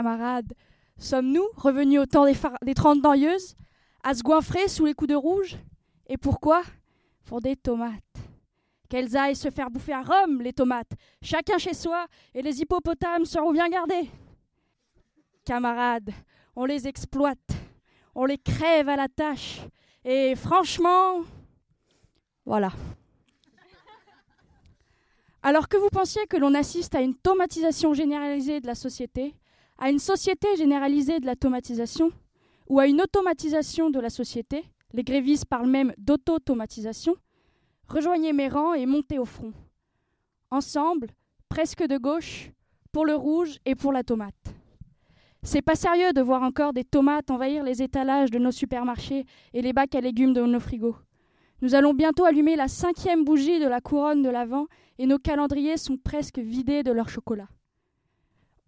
[0.00, 0.54] Camarades,
[0.96, 3.54] sommes-nous revenus au temps des, trente dentieuses,
[4.02, 5.58] à se goinfrer sous les coups de rouge?
[6.06, 6.62] Et pourquoi?
[7.26, 8.00] Pour des tomates.
[8.88, 13.26] Qu'elles aillent se faire bouffer à Rome, les tomates, chacun chez soi, et les hippopotames
[13.26, 14.08] seront bien gardés.
[15.44, 16.12] Camarades,
[16.56, 17.50] on les exploite,
[18.14, 19.60] on les crève à la tâche,
[20.02, 21.20] et franchement,
[22.46, 22.72] voilà.
[25.42, 29.34] Alors que vous pensiez que l'on assiste à une tomatisation généralisée de la société,
[29.80, 32.12] à une société généralisée de la tomatisation,
[32.68, 37.16] ou à une automatisation de la société, les grévistes parlent même d'auto-automatisation,
[37.88, 39.52] rejoignez mes rangs et montez au front.
[40.50, 41.08] Ensemble,
[41.48, 42.50] presque de gauche,
[42.92, 44.54] pour le rouge et pour la tomate.
[45.42, 49.62] C'est pas sérieux de voir encore des tomates envahir les étalages de nos supermarchés et
[49.62, 50.96] les bacs à légumes de nos frigos.
[51.62, 54.66] Nous allons bientôt allumer la cinquième bougie de la couronne de l'Avent
[54.98, 57.48] et nos calendriers sont presque vidés de leur chocolat.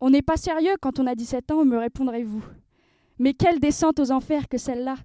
[0.04, 2.42] On n'est pas sérieux quand on a 17 ans, me répondrez-vous.
[3.20, 4.96] Mais quelle descente aux enfers que celle-là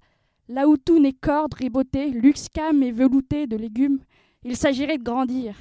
[0.48, 4.00] Là où tout n'est corde, riboté, luxe cam et velouté de légumes,
[4.44, 5.56] il s'agirait de grandir.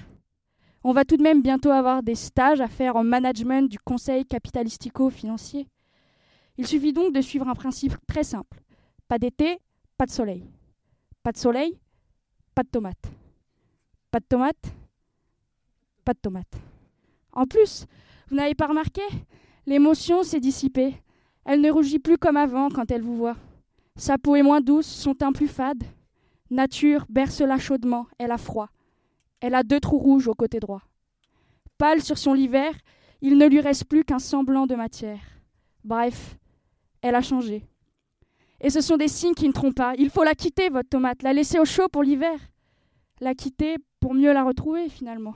[0.83, 4.25] On va tout de même bientôt avoir des stages à faire en management du conseil
[4.25, 5.69] capitalistico-financier.
[6.57, 8.63] Il suffit donc de suivre un principe très simple.
[9.07, 9.59] Pas d'été,
[9.99, 10.47] pas de soleil.
[11.23, 11.79] Pas de soleil,
[12.55, 13.13] pas de tomates.
[14.11, 14.73] Pas de tomates,
[16.07, 16.57] pas de tomates.
[17.33, 17.87] En plus,
[18.29, 19.03] vous n'avez pas remarqué?
[19.67, 20.95] L'émotion s'est dissipée.
[21.45, 23.37] Elle ne rougit plus comme avant quand elle vous voit.
[23.97, 25.83] Sa peau est moins douce, son teint plus fade.
[26.51, 28.69] Nature berce-la chaudement, elle a froid.
[29.41, 30.83] Elle a deux trous rouges au côté droit.
[31.79, 32.75] Pâle sur son lit vert,
[33.21, 35.21] il ne lui reste plus qu'un semblant de matière.
[35.85, 36.37] Bref,
[37.03, 37.65] elle a changé.
[38.61, 39.95] Et ce sont des signes qui ne trompent pas.
[39.99, 42.39] Il faut la quitter, votre tomate, la laisser au chaud pour l'hiver.
[43.21, 45.35] La quitter pour mieux la retrouver, finalement.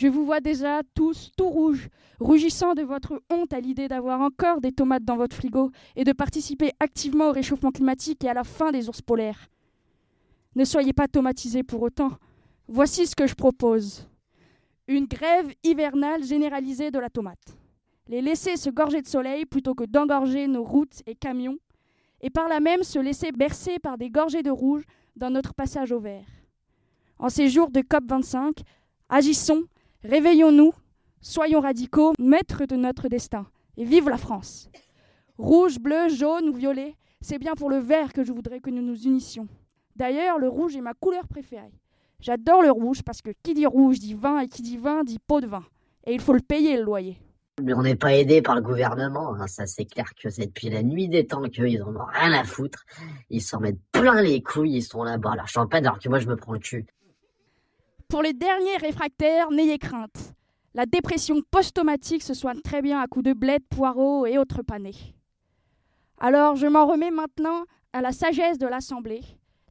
[0.00, 4.62] Je vous vois déjà tous tout rouges, rougissant de votre honte à l'idée d'avoir encore
[4.62, 8.42] des tomates dans votre frigo et de participer activement au réchauffement climatique et à la
[8.42, 9.50] fin des ours polaires.
[10.56, 12.12] Ne soyez pas tomatisés pour autant.
[12.66, 14.08] Voici ce que je propose.
[14.88, 17.58] Une grève hivernale généralisée de la tomate.
[18.08, 21.58] Les laisser se gorger de soleil plutôt que d'engorger nos routes et camions,
[22.22, 24.84] et par là même se laisser bercer par des gorgées de rouge
[25.16, 26.24] dans notre passage au vert.
[27.18, 28.60] En ces jours de COP25,
[29.10, 29.64] agissons,
[30.04, 30.72] réveillons-nous,
[31.20, 34.70] soyons radicaux, maîtres de notre destin, et vive la France.
[35.38, 38.82] Rouge, bleu, jaune ou violet, c'est bien pour le vert que je voudrais que nous
[38.82, 39.48] nous unissions.
[39.96, 41.72] D'ailleurs, le rouge est ma couleur préférée.
[42.20, 45.18] J'adore le rouge parce que qui dit rouge dit vin et qui dit vin dit
[45.18, 45.64] pot de vin.
[46.06, 47.18] Et il faut le payer le loyer.
[47.62, 49.46] Mais on n'est pas aidé par le gouvernement, hein.
[49.46, 52.44] ça c'est clair que c'est depuis la nuit des temps qu'ils en ont rien à
[52.44, 52.84] foutre.
[53.28, 56.18] Ils s'en mettent plein les couilles, ils sont là-bas à la champagne alors que moi
[56.18, 56.86] je me prends le cul.
[58.10, 60.34] Pour les derniers réfractaires, n'ayez crainte.
[60.74, 64.94] La dépression post-traumatique se soigne très bien à coups de bled, poireaux et autres panés.
[66.18, 69.22] Alors je m'en remets maintenant à la sagesse de l'Assemblée.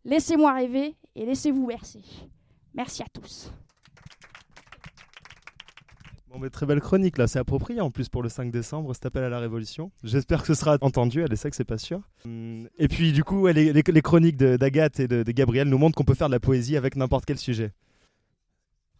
[0.06, 2.02] Laissez-moi rêver et laissez-vous bercer.
[2.73, 3.52] Merci à tous.
[6.30, 9.06] Bon, mais très belle chronique là, c'est approprié en plus pour le 5 décembre, cet
[9.06, 9.91] appel à la révolution.
[10.04, 12.02] J'espère que ce sera entendu, elle sait que c'est pas sûr.
[12.25, 15.95] Hum, Et puis du coup, les, les- chroniques d'Agathe et de, de Gabriel nous montrent
[15.97, 17.73] qu'on peut faire de la poésie avec n'importe quel sujet.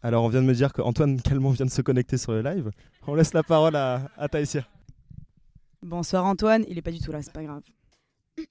[0.02, 2.70] Alors, on vient de me dire qu'Antoine Calmont vient de se connecter sur le live.
[3.06, 4.28] On laisse la parole à, à.
[5.82, 7.62] Bonsoir Antoine, il est pas du tout là, c'est pas grave.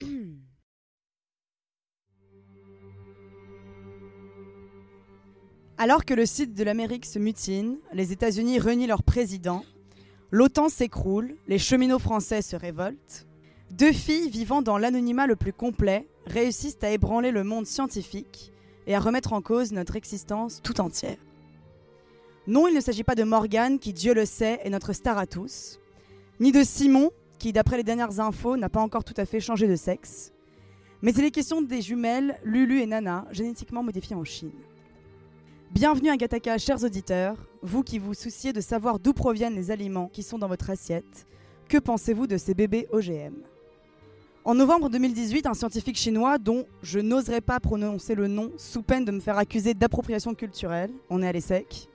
[5.78, 9.64] Alors que le sud de l'Amérique se mutine, les États-Unis renient leur président,
[10.30, 13.26] l'OTAN s'écroule, les cheminots français se révoltent,
[13.70, 18.52] deux filles vivant dans l'anonymat le plus complet réussissent à ébranler le monde scientifique
[18.86, 21.16] et à remettre en cause notre existence tout entière.
[22.46, 25.26] Non, il ne s'agit pas de Morgane, qui, Dieu le sait, est notre star à
[25.26, 25.78] tous,
[26.40, 29.68] ni de Simon, qui, d'après les dernières infos, n'a pas encore tout à fait changé
[29.68, 30.32] de sexe,
[31.02, 34.52] mais il est question des jumelles Lulu et Nana, génétiquement modifiées en Chine.
[35.70, 40.08] Bienvenue à Gataka, chers auditeurs, vous qui vous souciez de savoir d'où proviennent les aliments
[40.08, 41.26] qui sont dans votre assiette.
[41.68, 43.34] Que pensez-vous de ces bébés OGM
[44.46, 49.04] En novembre 2018, un scientifique chinois, dont je n'oserais pas prononcer le nom sous peine
[49.04, 51.89] de me faire accuser d'appropriation culturelle, on est à l'ESSEC,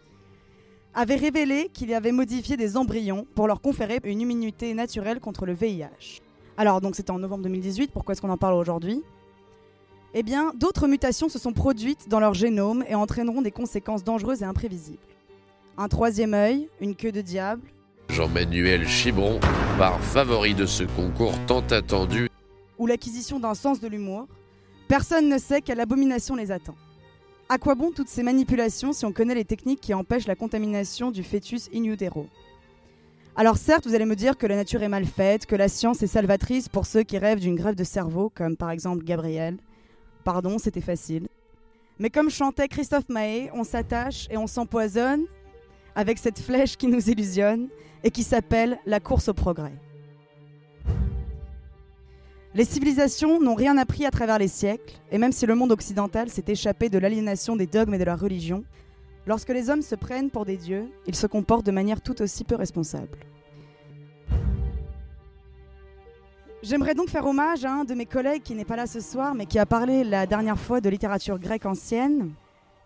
[0.95, 5.53] avait révélé qu'il avait modifié des embryons pour leur conférer une immunité naturelle contre le
[5.53, 6.21] VIH.
[6.57, 9.03] Alors, donc c'était en novembre 2018, pourquoi est-ce qu'on en parle aujourd'hui?
[10.13, 14.41] Eh bien, d'autres mutations se sont produites dans leur génome et entraîneront des conséquences dangereuses
[14.41, 14.97] et imprévisibles.
[15.77, 17.61] Un troisième œil, une queue de diable.
[18.07, 19.41] Jean-Manuel Chibron,
[19.77, 22.29] par favori de ce concours tant attendu.
[22.79, 24.27] Ou l'acquisition d'un sens de l'humour.
[24.87, 26.75] Personne ne sait quelle abomination les attend.
[27.47, 31.11] À quoi bon toutes ces manipulations si on connaît les techniques qui empêchent la contamination
[31.11, 32.25] du fœtus in utero?
[33.35, 36.01] Alors certes, vous allez me dire que la nature est mal faite, que la science
[36.01, 39.57] est salvatrice pour ceux qui rêvent d'une grève de cerveau, comme par exemple Gabriel,
[40.25, 41.27] Pardon, c'était facile.
[41.99, 45.25] Mais comme chantait Christophe Maé, on s'attache et on s'empoisonne
[45.93, 47.69] avec cette flèche qui nous illusionne
[48.03, 49.73] et qui s'appelle la course au progrès.
[52.55, 56.29] Les civilisations n'ont rien appris à travers les siècles, et même si le monde occidental
[56.29, 58.63] s'est échappé de l'aliénation des dogmes et de la religion,
[59.27, 62.45] lorsque les hommes se prennent pour des dieux, ils se comportent de manière tout aussi
[62.45, 63.17] peu responsable.
[66.63, 69.35] J'aimerais donc faire hommage à un de mes collègues qui n'est pas là ce soir,
[69.35, 72.31] mais qui a parlé la dernière fois de littérature grecque ancienne,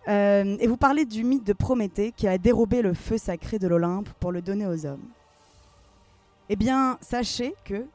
[0.08, 3.68] euh, et vous parler du mythe de Prométhée qui a dérobé le feu sacré de
[3.68, 5.06] l'Olympe pour le donner aux hommes.
[6.50, 7.86] Eh bien, sachez que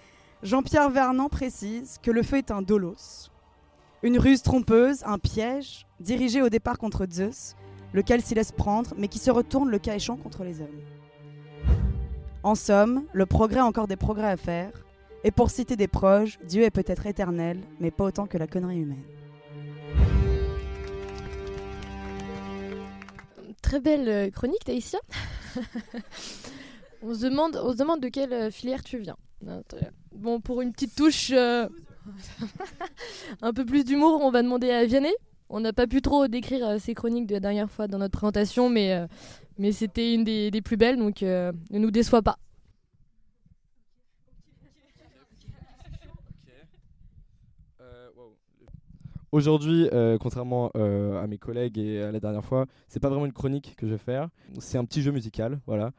[0.44, 3.30] Jean-Pierre Vernant précise que le feu est un dolos,
[4.02, 7.56] une ruse trompeuse, un piège, dirigé au départ contre Zeus,
[7.94, 10.82] lequel s'y laisse prendre, mais qui se retourne le cas échéant contre les hommes.
[12.42, 14.70] En somme, le progrès a encore des progrès à faire,
[15.24, 18.80] et pour citer des proches, Dieu est peut-être éternel, mais pas autant que la connerie
[18.80, 19.02] humaine.
[23.62, 25.00] Très belle euh, chronique, Taïsia.
[27.02, 29.16] on, se demande, de quelle euh, filière tu viens.
[30.14, 31.68] Bon, pour une petite touche, euh,
[33.42, 35.14] un peu plus d'humour, on va demander à Vianney.
[35.48, 38.70] On n'a pas pu trop décrire ces chroniques de la dernière fois dans notre présentation,
[38.70, 39.06] mais,
[39.58, 42.38] mais c'était une des, plus belles, donc ne nous déçois pas.
[49.34, 53.26] Aujourd'hui, euh, contrairement euh, à mes collègues et à la dernière fois, c'est pas vraiment
[53.26, 54.28] une chronique que je vais faire.
[54.60, 55.90] C'est un petit jeu musical, voilà.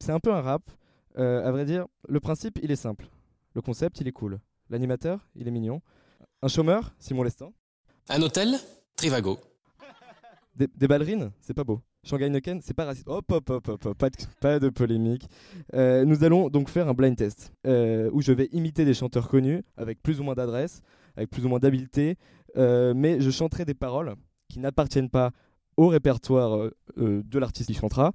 [0.00, 0.68] C'est un peu un rap.
[1.16, 3.06] Euh, à vrai dire, le principe, il est simple.
[3.54, 4.40] Le concept, il est cool.
[4.70, 5.80] L'animateur, il est mignon.
[6.42, 7.52] Un chômeur, Simon Lestan.
[8.08, 8.58] Un hôtel,
[8.96, 9.38] Trivago.
[10.56, 11.80] Des, ballerines, c'est pas beau.
[12.04, 13.08] Shanghai Noken, c'est pas raciste.
[13.08, 15.28] Hop, hop, hop, hop, pas, de, pas de polémique.
[15.72, 20.00] nous allons donc faire un blind test où je vais imiter des chanteurs connus avec
[20.00, 20.82] plus ou moins d'adresse,
[21.16, 22.16] avec plus ou moins d'habileté,
[22.56, 24.14] euh, mais je chanterai des paroles
[24.48, 25.32] qui n'appartiennent pas
[25.76, 28.12] au répertoire euh, euh, de l'artiste qui chantera,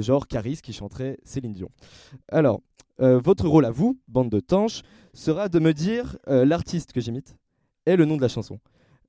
[0.00, 1.70] genre Caris qui chanterait Céline Dion.
[2.28, 2.60] Alors,
[2.98, 4.82] votre rôle à vous, bande de tanches,
[5.14, 7.36] sera de me dire l'artiste que j'imite
[7.86, 8.58] et le nom de la chanson.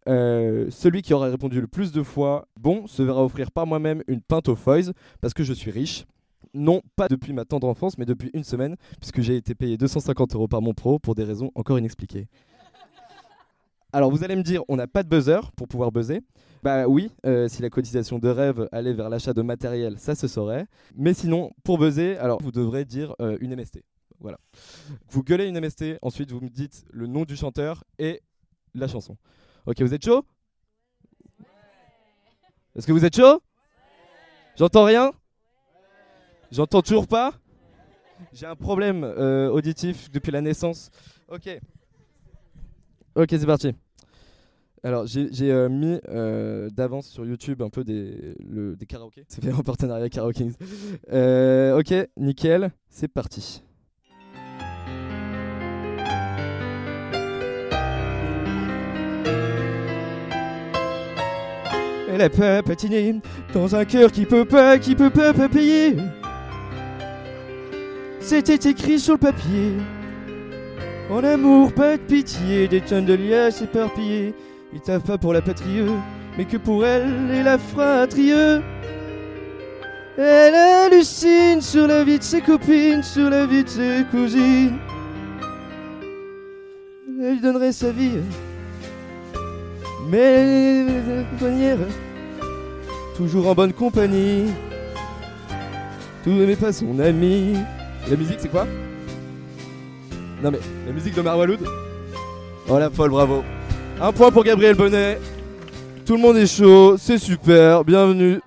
[0.06, 4.22] celui qui aura répondu le plus de fois bon se verra offrir par moi-même une
[4.22, 6.06] pinte au Foys parce que je suis riche.
[6.54, 10.36] Non, pas depuis ma tendre enfance, mais depuis une semaine, puisque j'ai été payé 250
[10.36, 12.28] euros par mon pro pour des raisons encore inexpliquées.
[13.94, 16.22] Alors vous allez me dire, on n'a pas de buzzer pour pouvoir buzzer.
[16.64, 20.28] Bah oui, euh, si la cotisation de rêve allait vers l'achat de matériel, ça se
[20.28, 20.66] saurait.
[20.96, 23.84] Mais sinon, pour buzzer, alors vous devrez dire euh, une MST.
[24.20, 24.38] Voilà.
[25.10, 28.22] Vous gueulez une MST, ensuite vous me dites le nom du chanteur et
[28.76, 29.18] la chanson.
[29.66, 30.24] Ok, vous êtes chaud?
[32.76, 33.42] Est-ce que vous êtes chaud?
[34.56, 35.12] J'entends rien?
[36.52, 37.34] J'entends toujours pas?
[38.32, 40.92] J'ai un problème euh, auditif depuis la naissance.
[41.28, 41.50] Ok.
[43.16, 43.74] Ok, c'est parti.
[44.84, 49.26] Alors, j'ai euh, mis euh, d'avance sur YouTube un peu des, le, des karaokés.
[49.28, 50.52] C'est fait en partenariat Karaoke
[51.12, 53.62] euh, ok, nickel, c'est parti.
[62.10, 63.16] voudrais pas patiner
[63.54, 65.96] dans un cœur qui peut pas, qui peut pas, pas payer.
[68.20, 69.78] C'était écrit sur le papier.
[71.12, 74.34] En amour, pas de pitié, des tonnes de liasses éparpillées.
[74.74, 75.84] Ils taffent pas pour la patrie,
[76.38, 78.32] mais que pour elle et la fratrie.
[80.18, 84.78] Elle hallucine sur la vie de ses copines, sur la vie de ses cousines.
[87.22, 88.20] Elle donnerait sa vie,
[90.10, 90.86] mais
[91.42, 91.78] manière,
[93.18, 94.46] toujours en bonne compagnie.
[96.24, 97.58] Tout n'est pas son ami.
[98.10, 98.66] La musique, c'est quoi?
[100.44, 101.60] Non mais, la musique de Marwaloud
[102.68, 103.44] Oh la folle, bravo.
[104.02, 105.20] Un point pour Gabriel Bonnet.
[106.04, 108.42] Tout le monde est chaud, c'est super, bienvenue.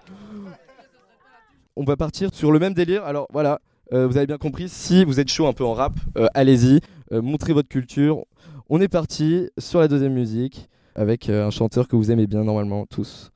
[1.76, 3.04] On va partir sur le même délire.
[3.04, 3.60] Alors voilà,
[3.92, 6.80] euh, vous avez bien compris, si vous êtes chaud un peu en rap, euh, allez-y,
[7.12, 8.24] euh, montrez votre culture.
[8.68, 12.86] On est parti sur la deuxième musique avec un chanteur que vous aimez bien normalement
[12.86, 13.30] tous.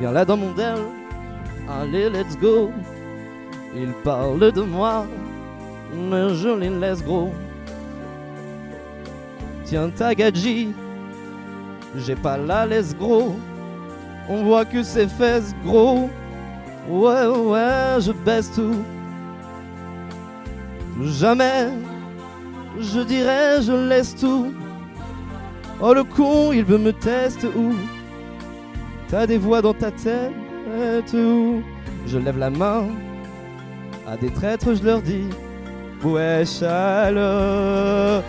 [0.00, 0.52] Viens là dans mon
[1.68, 2.70] allez let's go.
[3.74, 5.06] Il parle de moi,
[5.94, 7.32] mais je les laisse gros.
[9.64, 10.72] Tiens ta gadji,
[11.96, 13.36] j'ai pas la laisse gros.
[14.28, 16.10] On voit que ses fesses gros.
[16.88, 18.76] Ouais, ouais, je baisse tout.
[21.02, 21.68] Jamais,
[22.80, 24.52] je dirais, je laisse tout.
[25.80, 27.74] Oh le con, il veut me tester où?
[29.08, 30.32] T'as des voix dans ta tête?
[31.14, 31.62] Où
[32.06, 32.88] Je lève la main
[34.06, 35.28] à des traîtres, je leur dis
[36.02, 38.22] Ouais, chaleur.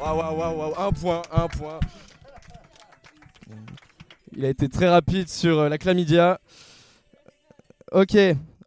[0.00, 1.80] Waouh, waouh, waouh, waouh, un point, un point.
[4.34, 6.40] Il a été très rapide sur euh, la chlamydia.
[7.92, 8.16] Ok,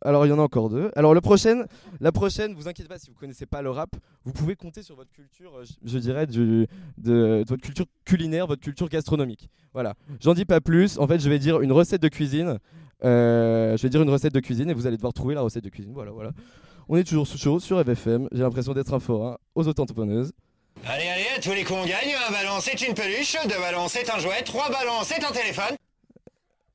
[0.05, 0.91] alors il y en a encore deux.
[0.95, 1.65] Alors le prochain,
[1.99, 3.89] la prochaine, vous inquiétez pas si vous connaissez pas le rap,
[4.23, 7.85] vous pouvez compter sur votre culture, euh, je, je dirais, du, de, de votre culture
[8.05, 9.49] culinaire, votre culture gastronomique.
[9.73, 9.95] Voilà.
[10.21, 10.97] J'en dis pas plus.
[10.99, 12.59] En fait, je vais dire une recette de cuisine.
[13.03, 15.63] Euh, je vais dire une recette de cuisine et vous allez devoir trouver la recette
[15.63, 15.91] de cuisine.
[15.93, 16.31] Voilà, voilà.
[16.87, 18.29] On est toujours sous chaud sur FFM.
[18.31, 20.31] J'ai l'impression d'être un forain aux auto-entrepreneuses.
[20.85, 22.13] Allez, allez, à tous les coups on gagne.
[22.27, 25.75] Un ballon c'est une peluche, deux ballons c'est un jouet, trois ballons c'est un téléphone.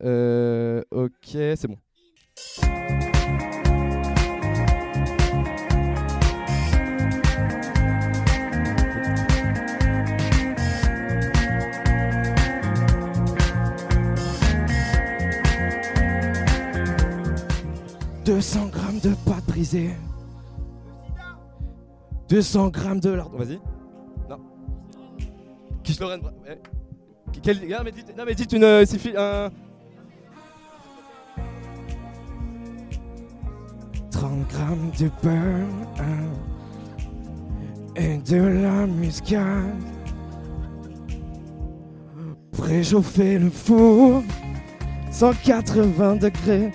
[0.02, 1.76] Euh, ok, c'est bon.
[18.24, 19.90] «200 grammes de pâte brisée.
[22.28, 23.38] 200 grammes de lardon.
[23.38, 23.60] Vas-y.
[24.28, 24.38] Non.
[25.82, 26.20] Quiche Lorraine.
[27.42, 27.68] Quel...
[27.68, 28.64] Non, mais dites, non, mais dites une.
[28.64, 28.84] euh,
[29.16, 29.50] un...
[34.10, 35.66] 30 grammes de beurre
[37.96, 39.74] et de la muscade.
[42.52, 44.22] Préchauffer le four,
[45.10, 46.72] 180 degrés.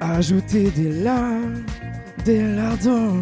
[0.00, 1.64] Ajouter des larmes,
[2.24, 3.20] des lardons,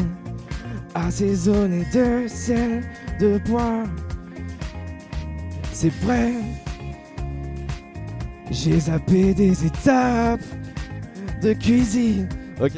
[0.94, 2.82] assaisonner de sel,
[3.18, 3.84] de bois.
[5.72, 6.34] C'est prêt.
[8.50, 10.40] J'ai zappé des étapes
[11.42, 12.28] de cuisine.
[12.60, 12.72] Ok.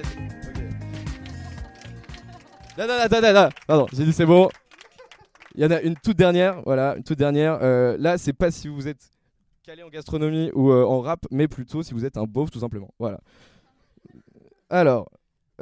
[2.78, 4.48] Non, non, non, non, non, pardon, j'ai dit c'est bon.
[5.56, 7.58] Il y en a une toute dernière, voilà, une toute dernière.
[7.62, 9.11] Euh, là, c'est pas si vous êtes
[9.64, 12.61] calé en gastronomie ou euh, en rap, mais plutôt si vous êtes un beauf, tout
[12.61, 12.94] simplement.
[13.00, 13.18] Voilà.
[14.70, 15.09] Alors,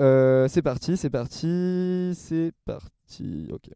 [0.01, 3.49] euh, c'est parti, c'est parti, c'est parti.
[3.53, 3.71] Ok.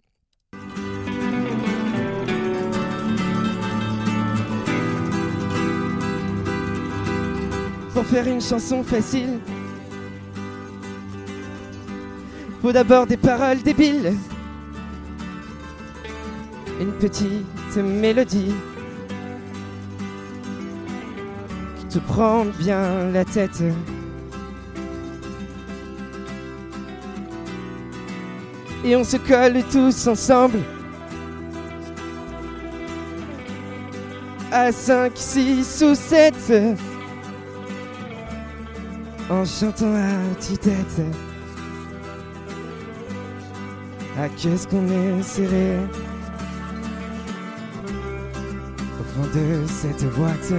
[7.95, 9.38] Pour faire une chanson facile,
[12.61, 14.14] faut d'abord des paroles débiles,
[16.81, 18.55] une petite mélodie
[21.79, 23.62] qui te prend bien la tête.
[28.85, 30.61] Et on se colle tous ensemble
[34.51, 36.35] à 5, 6 ou 7
[39.31, 41.03] en chantant à tue-tête.
[44.18, 45.78] Ah, qu'est-ce qu'on est serré
[48.99, 50.53] au fond de cette boîte.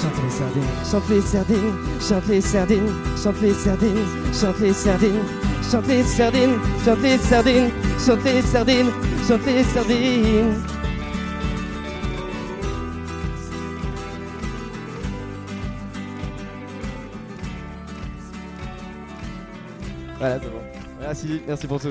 [0.00, 5.24] Chante les sardines, chante les sardines, chante les sardines, chante les sardines, chante les sardines,
[5.70, 8.90] chante les sardines, chante les sardines, chante les sardines,
[9.26, 10.62] chante les sardines.
[20.18, 20.62] Voilà, c'est bon.
[21.00, 21.88] Merci, merci pour tout.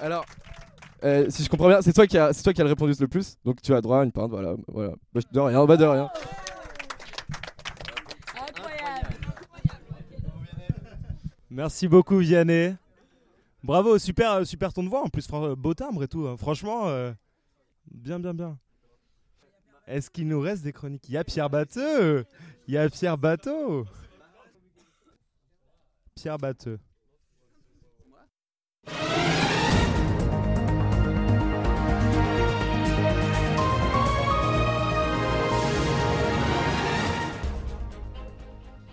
[0.00, 0.24] Alors,
[1.04, 2.92] euh, si je comprends bien, c'est toi qui a, c'est toi qui a le répondu
[2.98, 4.92] le plus, donc tu as droit à une pinte, voilà, voilà.
[5.12, 6.08] Bah, de rien, bah de rien.
[11.50, 12.74] Merci beaucoup Vianney.
[13.64, 16.26] Bravo, super, euh, super ton de voix en plus, fran- beau timbre et tout.
[16.28, 16.36] hein.
[16.36, 17.12] Franchement, euh,
[17.90, 18.58] bien, bien, bien.
[19.86, 21.08] Est-ce qu'il nous reste des chroniques?
[21.08, 22.26] Il y a Pierre Batteux
[22.66, 23.86] Il y a Pierre Bateau
[26.14, 26.78] Pierre Batteux.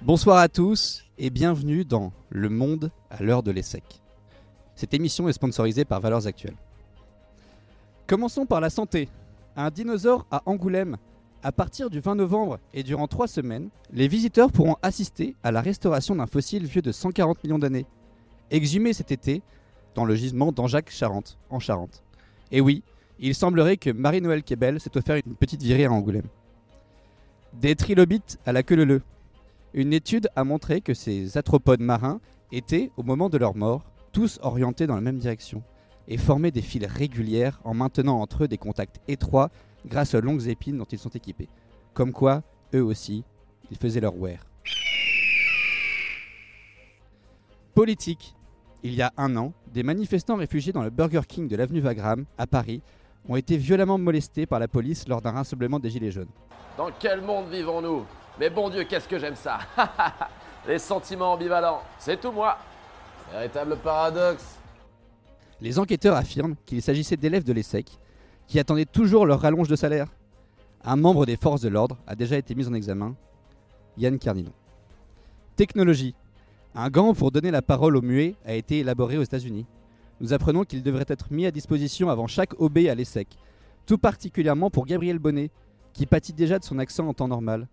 [0.02, 3.84] Bonsoir à tous et bienvenue dans Le Monde à l'heure de l'ESSEC.
[4.76, 6.58] Cette émission est sponsorisée par Valeurs Actuelles.
[8.06, 9.08] Commençons par la santé.
[9.56, 10.98] Un dinosaure à Angoulême.
[11.42, 15.62] À partir du 20 novembre et durant trois semaines, les visiteurs pourront assister à la
[15.62, 17.86] restauration d'un fossile vieux de 140 millions d'années,
[18.52, 19.42] exhumé cet été
[19.94, 22.04] dans le gisement d'Anjac-Charente, en Charente.
[22.52, 22.84] Et oui,
[23.20, 26.28] il semblerait que Marie-Noël Kebel s'est offert une petite virée à Angoulême.
[27.54, 29.02] Des trilobites à la queue leu
[29.76, 32.22] Une étude a montré que ces arthropodes marins
[32.54, 35.64] étaient, au moment de leur mort, tous orientés dans la même direction
[36.08, 39.50] et formaient des files régulières en maintenant entre eux des contacts étroits
[39.86, 41.50] grâce aux longues épines dont ils sont équipés.
[41.94, 42.42] Comme quoi,
[42.74, 43.26] eux aussi,
[43.70, 44.46] ils faisaient leur wear.
[47.74, 48.34] Politique.
[48.82, 52.24] Il y a un an, des manifestants réfugiés dans le Burger King de l'avenue Wagram,
[52.38, 52.82] à Paris,
[53.28, 56.32] ont été violemment molestés par la police lors d'un rassemblement des Gilets jaunes.
[56.78, 58.06] Dans quel monde vivons-nous?
[58.40, 59.60] Mais bon Dieu, qu'est-ce que j'aime ça
[60.68, 62.58] Les sentiments ambivalents, c'est tout moi
[63.32, 64.60] Véritable paradoxe.
[65.62, 67.98] Les enquêteurs affirment qu'il s'agissait d'élèves de l'ESSEC
[68.48, 70.08] qui attendaient toujours leur rallonge de salaire.
[70.84, 73.16] Un membre des forces de l'ordre a déjà été mis en examen,
[73.98, 74.52] Yann Carninon.
[75.56, 76.14] Technologie.
[76.76, 79.66] Un gant pour donner la parole aux muets a été élaboré aux États-Unis.
[80.20, 83.30] Nous apprenons qu'il devrait être mis à disposition avant chaque OB à l'ESSEC,
[83.86, 85.52] tout particulièrement pour Gabriel Bonnet,
[85.94, 87.68] qui pâtit déjà de son accent en temps normal.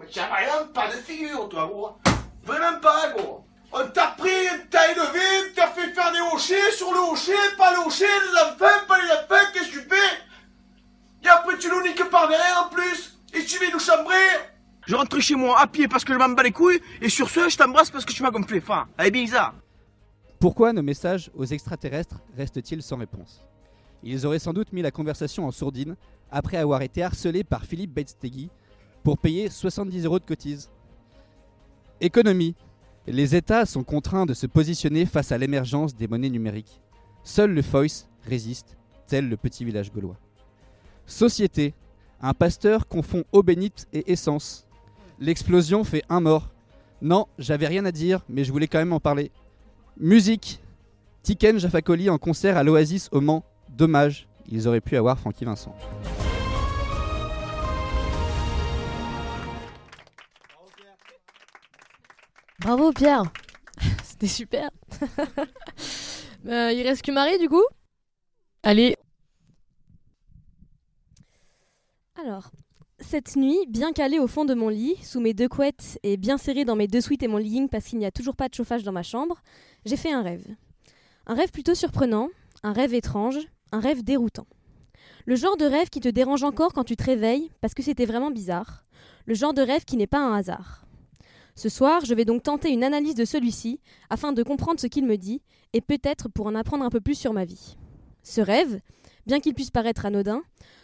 [0.00, 1.96] Mais tu as rien, pas de figure, toi, gros.
[2.44, 3.44] Vraiment pas, gros.
[3.72, 7.32] On t'a pris une taille de vide, t'as fait faire des hochets sur le hochet,
[7.58, 11.24] pas le hochet, les enfants, pas les enfants, qu'est-ce que tu fais?
[11.24, 14.14] Et après, tu nous niques par derrière en plus, et tu viens nous chambrer.
[14.86, 17.28] Je rentre chez moi à pied parce que je m'en bats les couilles, et sur
[17.28, 18.60] ce, je t'embrasse parce que tu m'as gonflé.
[18.62, 19.54] Enfin, elle est bizarre.
[20.40, 23.44] Pourquoi nos messages aux extraterrestres restent-ils sans réponse?
[24.02, 25.96] Ils auraient sans doute mis la conversation en sourdine
[26.30, 28.48] après avoir été harcelés par Philippe Beitstegui
[29.08, 30.68] pour payer 70 euros de cotise.
[31.98, 32.54] Économie.
[33.06, 36.82] Les États sont contraints de se positionner face à l'émergence des monnaies numériques.
[37.24, 40.18] Seul le Foice résiste, tel le petit village gaulois.
[41.06, 41.72] Société.
[42.20, 44.66] Un pasteur confond eau bénite et essence.
[45.18, 46.50] L'explosion fait un mort.
[47.00, 49.30] Non, j'avais rien à dire, mais je voulais quand même en parler.
[49.98, 50.60] Musique.
[51.22, 53.42] Tiken Jafakoli en concert à l'Oasis au Mans.
[53.70, 55.74] Dommage, ils auraient pu avoir Francky Vincent.
[62.68, 63.22] Bravo Pierre
[64.04, 64.68] C'était super
[66.46, 67.64] Euh, Il reste que Marie du coup
[68.62, 68.94] Allez
[72.22, 72.50] Alors,
[73.00, 76.36] cette nuit, bien calée au fond de mon lit, sous mes deux couettes et bien
[76.36, 78.54] serrée dans mes deux suites et mon legging parce qu'il n'y a toujours pas de
[78.54, 79.40] chauffage dans ma chambre,
[79.86, 80.44] j'ai fait un rêve.
[81.26, 82.28] Un rêve plutôt surprenant,
[82.62, 83.38] un rêve étrange,
[83.72, 84.46] un rêve déroutant.
[85.24, 88.04] Le genre de rêve qui te dérange encore quand tu te réveilles parce que c'était
[88.04, 88.84] vraiment bizarre.
[89.24, 90.84] Le genre de rêve qui n'est pas un hasard.
[91.58, 93.80] Ce soir, je vais donc tenter une analyse de celui-ci
[94.10, 95.42] afin de comprendre ce qu'il me dit
[95.72, 97.76] et peut-être pour en apprendre un peu plus sur ma vie.
[98.22, 98.78] Ce rêve,
[99.26, 100.42] bien qu'il puisse paraître anodin,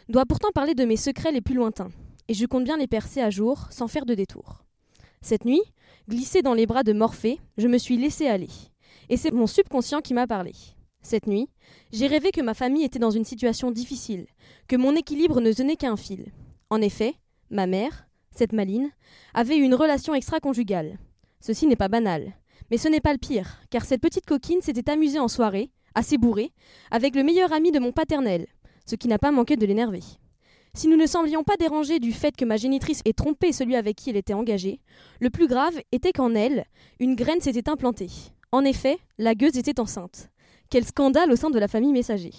[0.08, 1.92] doit pourtant parler de mes secrets les plus lointains,
[2.26, 4.64] et je compte bien les percer à jour sans faire de détour.
[5.22, 5.62] Cette nuit,
[6.08, 8.50] glissée dans les bras de Morphée, je me suis laissée aller,
[9.08, 10.54] et c'est mon subconscient qui m'a parlé.
[11.02, 11.48] Cette nuit,
[11.92, 14.26] j'ai rêvé que ma famille était dans une situation difficile,
[14.66, 16.32] que mon équilibre ne tenait qu'à un fil.
[16.68, 17.14] En effet,
[17.48, 18.08] ma mère,
[18.38, 18.90] cette maline,
[19.32, 20.98] avait une relation extra-conjugale.
[21.40, 22.32] Ceci n'est pas banal,
[22.70, 26.18] mais ce n'est pas le pire, car cette petite coquine s'était amusée en soirée, assez
[26.18, 26.52] bourrée,
[26.90, 28.46] avec le meilleur ami de mon paternel,
[28.86, 30.02] ce qui n'a pas manqué de l'énerver.
[30.76, 33.96] Si nous ne semblions pas dérangés du fait que ma génitrice ait trompé celui avec
[33.96, 34.80] qui elle était engagée,
[35.20, 36.64] le plus grave était qu'en elle,
[36.98, 38.10] une graine s'était implantée.
[38.50, 40.30] En effet, la gueuse était enceinte.
[40.70, 42.32] Quel scandale au sein de la famille messager.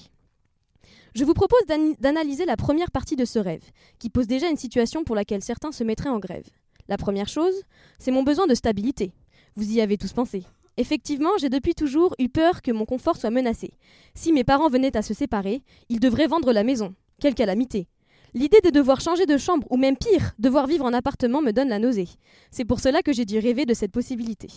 [1.16, 3.64] Je vous propose d'an- d'analyser la première partie de ce rêve,
[4.00, 6.46] qui pose déjà une situation pour laquelle certains se mettraient en grève.
[6.90, 7.56] La première chose,
[8.00, 9.14] c'est mon besoin de stabilité.
[9.56, 10.44] Vous y avez tous pensé.
[10.76, 13.72] Effectivement, j'ai depuis toujours eu peur que mon confort soit menacé.
[14.14, 16.94] Si mes parents venaient à se séparer, ils devraient vendre la maison.
[17.22, 17.88] Quelle calamité.
[18.34, 21.70] L'idée de devoir changer de chambre, ou même pire, devoir vivre en appartement me donne
[21.70, 22.10] la nausée.
[22.52, 24.50] C'est pour cela que j'ai dû rêver de cette possibilité.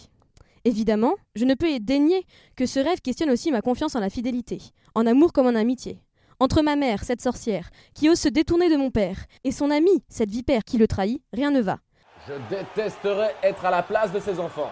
[0.64, 4.58] Évidemment, je ne peux dénier que ce rêve questionne aussi ma confiance en la fidélité,
[4.96, 6.00] en amour comme en amitié.
[6.40, 10.04] Entre ma mère, cette sorcière, qui ose se détourner de mon père, et son ami,
[10.08, 11.80] cette vipère qui le trahit, rien ne va.
[12.28, 14.70] Je détesterais être à la place de ces enfants.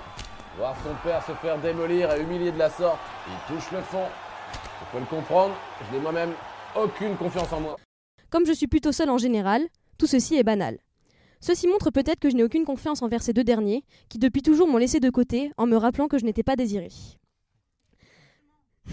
[0.57, 4.05] Voir son père se faire démolir et humilier de la sorte, il touche le fond.
[4.53, 5.57] Je peux le comprendre,
[5.89, 6.35] je n'ai moi-même
[6.77, 7.77] aucune confiance en moi.
[8.31, 9.67] Comme je suis plutôt seule en général,
[9.99, 10.79] tout ceci est banal.
[11.41, 14.69] Ceci montre peut-être que je n'ai aucune confiance envers ces deux derniers, qui depuis toujours
[14.69, 16.93] m'ont laissé de côté en me rappelant que je n'étais pas désirée.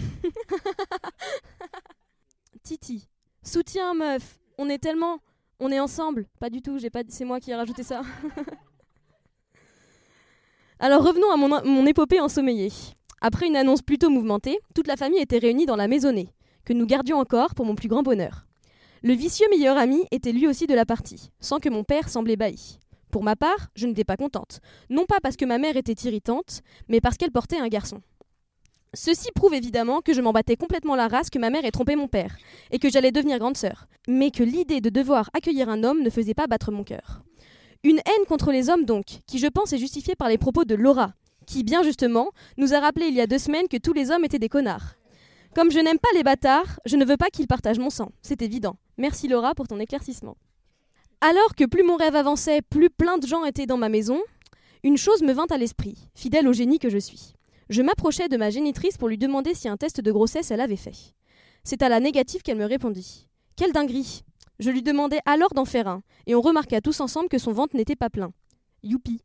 [2.64, 3.06] Titi,
[3.42, 5.18] soutien meuf, on est tellement,
[5.60, 6.24] on est ensemble.
[6.40, 8.00] Pas du tout, j'ai pas, c'est moi qui ai rajouté ça.
[10.78, 12.72] Alors revenons à mon, mon épopée ensommeillée.
[13.20, 16.32] Après une annonce plutôt mouvementée, toute la famille était réunie dans la maisonnée,
[16.64, 18.46] que nous gardions encore pour mon plus grand bonheur.
[19.02, 22.36] Le vicieux meilleur ami était lui aussi de la partie, sans que mon père semblait
[22.36, 22.78] bailli.
[23.10, 26.62] Pour ma part, je n'étais pas contente, non pas parce que ma mère était irritante,
[26.88, 28.00] mais parce qu'elle portait un garçon.
[28.94, 31.96] Ceci prouve évidemment que je m'en battais complètement la race que ma mère ait trompé
[31.96, 32.36] mon père,
[32.70, 36.10] et que j'allais devenir grande sœur, mais que l'idée de devoir accueillir un homme ne
[36.10, 37.22] faisait pas battre mon cœur.
[37.82, 40.74] Une haine contre les hommes donc, qui je pense est justifiée par les propos de
[40.74, 41.12] Laura,
[41.46, 44.24] qui bien justement nous a rappelé il y a deux semaines que tous les hommes
[44.24, 44.94] étaient des connards.
[45.54, 48.42] Comme je n'aime pas les bâtards, je ne veux pas qu'ils partagent mon sang, c'est
[48.42, 48.76] évident.
[48.96, 50.36] Merci Laura pour ton éclaircissement.
[51.20, 54.20] Alors que plus mon rêve avançait, plus plein de gens étaient dans ma maison,
[54.82, 57.34] une chose me vint à l'esprit, fidèle au génie que je suis.
[57.70, 60.76] Je m'approchai de ma génitrice pour lui demander si un test de grossesse elle avait
[60.76, 61.14] fait.
[61.62, 63.26] C'est à la négative qu'elle me répondit.
[63.56, 64.22] Quelle dinguerie
[64.58, 67.76] Je lui demandai alors d'en faire un, et on remarqua tous ensemble que son ventre
[67.76, 68.32] n'était pas plein.
[68.82, 69.22] Youpi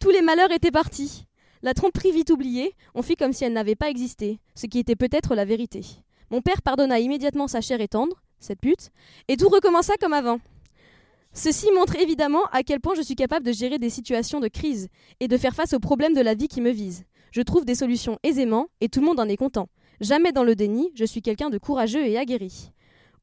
[0.00, 1.26] Tous les malheurs étaient partis
[1.62, 4.96] La tromperie vite oubliée, on fit comme si elle n'avait pas existé, ce qui était
[4.96, 5.82] peut-être la vérité.
[6.30, 8.90] Mon père pardonna immédiatement sa chair et tendre, cette pute,
[9.28, 10.40] et tout recommença comme avant.
[11.34, 14.88] Ceci montre évidemment à quel point je suis capable de gérer des situations de crise
[15.20, 17.04] et de faire face aux problèmes de la vie qui me visent.
[17.36, 19.68] Je trouve des solutions aisément et tout le monde en est content.
[20.00, 22.72] Jamais dans le déni, je suis quelqu'un de courageux et aguerri.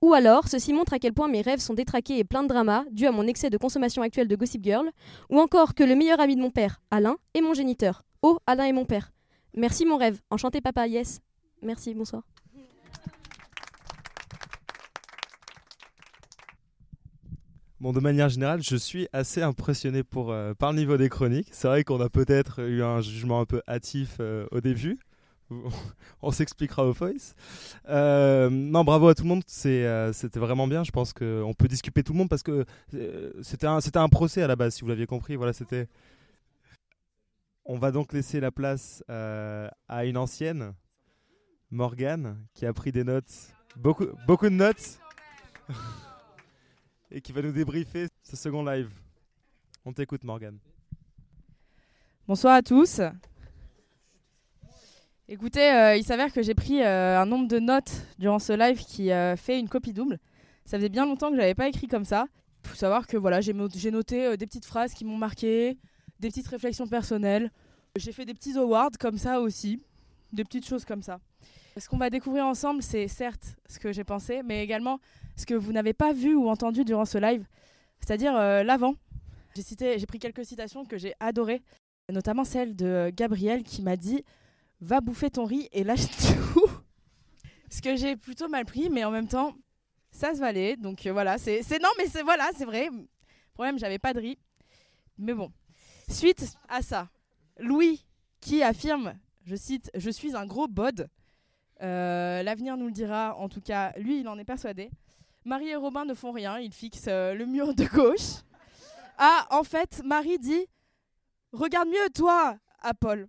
[0.04, 2.86] Ou alors, ceci montre à quel point mes rêves sont détraqués et pleins de drama,
[2.92, 4.92] dû à mon excès de consommation actuelle de Gossip Girl,
[5.32, 8.04] ou encore que le meilleur ami de mon père, Alain, est mon géniteur.
[8.22, 9.12] Oh, Alain est mon père.
[9.56, 10.22] Merci mon rêve.
[10.30, 11.20] Enchanté papa, yes.
[11.64, 12.22] Merci, bonsoir.
[17.84, 21.50] Bon, de manière générale, je suis assez impressionné euh, par le niveau des chroniques.
[21.52, 25.00] C'est vrai qu'on a peut-être eu un jugement un peu hâtif euh, au début.
[26.22, 27.36] On s'expliquera au voice.
[27.90, 29.44] Euh, non, bravo à tout le monde.
[29.46, 30.86] C'était vraiment bien.
[30.86, 32.64] Je pense qu'on peut discuter tout le monde parce que
[33.42, 35.36] c'était un, un procès à la base, si vous l'aviez compris.
[35.36, 35.90] Voilà, c'était.
[37.66, 40.74] On va donc laisser la place à une ancienne,
[41.70, 43.34] Morgane, qui a pris des notes,
[43.76, 45.00] beaucoup, beaucoup de notes
[47.14, 48.90] et qui va nous débriefer ce second live.
[49.86, 50.58] On t'écoute, Morgane.
[52.28, 53.02] Bonsoir à tous.
[55.28, 58.84] Écoutez, euh, il s'avère que j'ai pris euh, un nombre de notes durant ce live
[58.84, 60.20] qui euh, fait une copie double.
[60.66, 62.26] Ça faisait bien longtemps que je n'avais pas écrit comme ça.
[62.64, 65.78] Il faut savoir que voilà, j'ai noté des petites phrases qui m'ont marqué,
[66.20, 67.52] des petites réflexions personnelles.
[67.96, 69.82] J'ai fait des petits awards comme ça aussi,
[70.32, 71.20] des petites choses comme ça.
[71.78, 75.00] Ce qu'on va découvrir ensemble, c'est certes ce que j'ai pensé, mais également
[75.36, 77.48] ce que vous n'avez pas vu ou entendu durant ce live,
[78.00, 78.96] c'est-à-dire euh, l'avant.
[79.56, 81.64] J'ai cité, j'ai pris quelques citations que j'ai adorées,
[82.12, 84.24] notamment celle de Gabriel qui m'a dit
[84.82, 86.06] "Va bouffer ton riz et lâche
[86.54, 86.70] tout."
[87.70, 89.56] ce que j'ai plutôt mal pris, mais en même temps,
[90.12, 90.78] ça se valait.
[90.78, 92.90] Donc euh, voilà, c'est, non, mais c'est voilà, c'est vrai.
[93.56, 94.38] Problème, j'avais pas de riz,
[95.18, 95.52] mais bon.
[96.08, 97.10] Suite à ça,
[97.58, 98.06] Louis
[98.42, 99.16] qui affirme,
[99.46, 101.10] je cite, "Je suis un gros bod."
[101.82, 104.92] Euh, l'avenir nous le dira, en tout cas, lui, il en est persuadé.
[105.46, 108.44] Marie et Robin ne font rien, ils fixent euh, le mur de gauche.
[109.18, 110.66] Ah, en fait, Marie dit
[111.52, 113.28] Regarde mieux, toi, à Paul.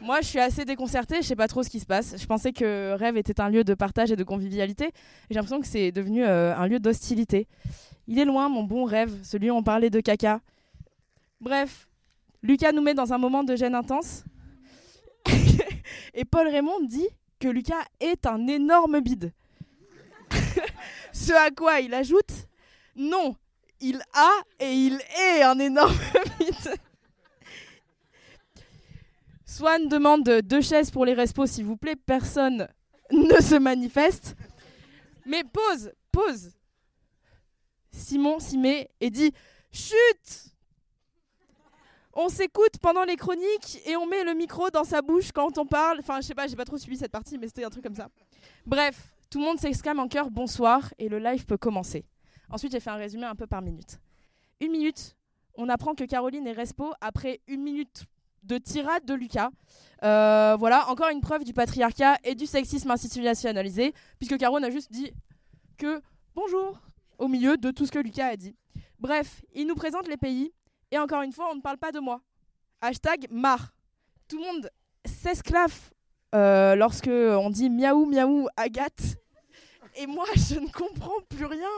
[0.00, 2.14] Moi, je suis assez déconcertée, je sais pas trop ce qui se passe.
[2.16, 4.92] Je pensais que Rêve était un lieu de partage et de convivialité.
[5.28, 7.48] J'ai l'impression que c'est devenu euh, un lieu d'hostilité.
[8.06, 10.40] Il est loin, mon bon rêve, celui où on parlait de caca.
[11.40, 11.88] Bref,
[12.42, 14.24] Lucas nous met dans un moment de gêne intense.
[16.14, 19.32] et Paul Raymond dit que Lucas est un énorme bide.
[21.12, 22.48] Ce à quoi il ajoute
[22.96, 23.36] Non,
[23.80, 24.30] il a
[24.60, 25.96] et il est un énorme
[26.40, 26.70] mythe.
[29.44, 31.96] Swan demande deux chaises pour les respos, s'il vous plaît.
[31.96, 32.68] Personne
[33.10, 34.36] ne se manifeste.
[35.26, 36.52] Mais pause, pause.
[37.90, 39.32] Simon s'y met et dit
[39.72, 40.52] Chut
[42.20, 45.64] On s'écoute pendant les chroniques et on met le micro dans sa bouche quand on
[45.64, 46.00] parle.
[46.00, 47.94] Enfin, je sais pas, j'ai pas trop suivi cette partie, mais c'était un truc comme
[47.94, 48.08] ça.
[48.66, 52.04] Bref, tout le monde s'exclame en chœur bonsoir et le live peut commencer.
[52.50, 54.00] Ensuite, j'ai fait un résumé un peu par minute.
[54.58, 55.16] Une minute,
[55.54, 58.06] on apprend que Caroline est respo après une minute
[58.42, 59.50] de tirade de Lucas.
[60.02, 64.90] Euh, voilà, encore une preuve du patriarcat et du sexisme institutionnalisé, puisque Caro n'a juste
[64.90, 65.12] dit
[65.76, 66.02] que
[66.34, 66.80] bonjour
[67.18, 68.56] au milieu de tout ce que Lucas a dit.
[68.98, 70.52] Bref, il nous présente les pays,
[70.90, 72.20] et encore une fois, on ne parle pas de moi.
[72.80, 73.72] Hashtag marre.
[74.28, 74.70] Tout le monde
[75.04, 75.74] s'esclave
[76.34, 79.16] euh, lorsque on dit miaou miaou Agathe.
[79.96, 81.68] Et moi, je ne comprends plus rien.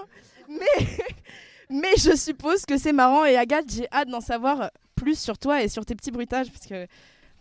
[0.48, 0.86] Mais,
[1.70, 3.24] mais je suppose que c'est marrant.
[3.24, 6.66] Et Agathe, j'ai hâte d'en savoir plus sur toi et sur tes petits bruitages, parce
[6.66, 6.86] que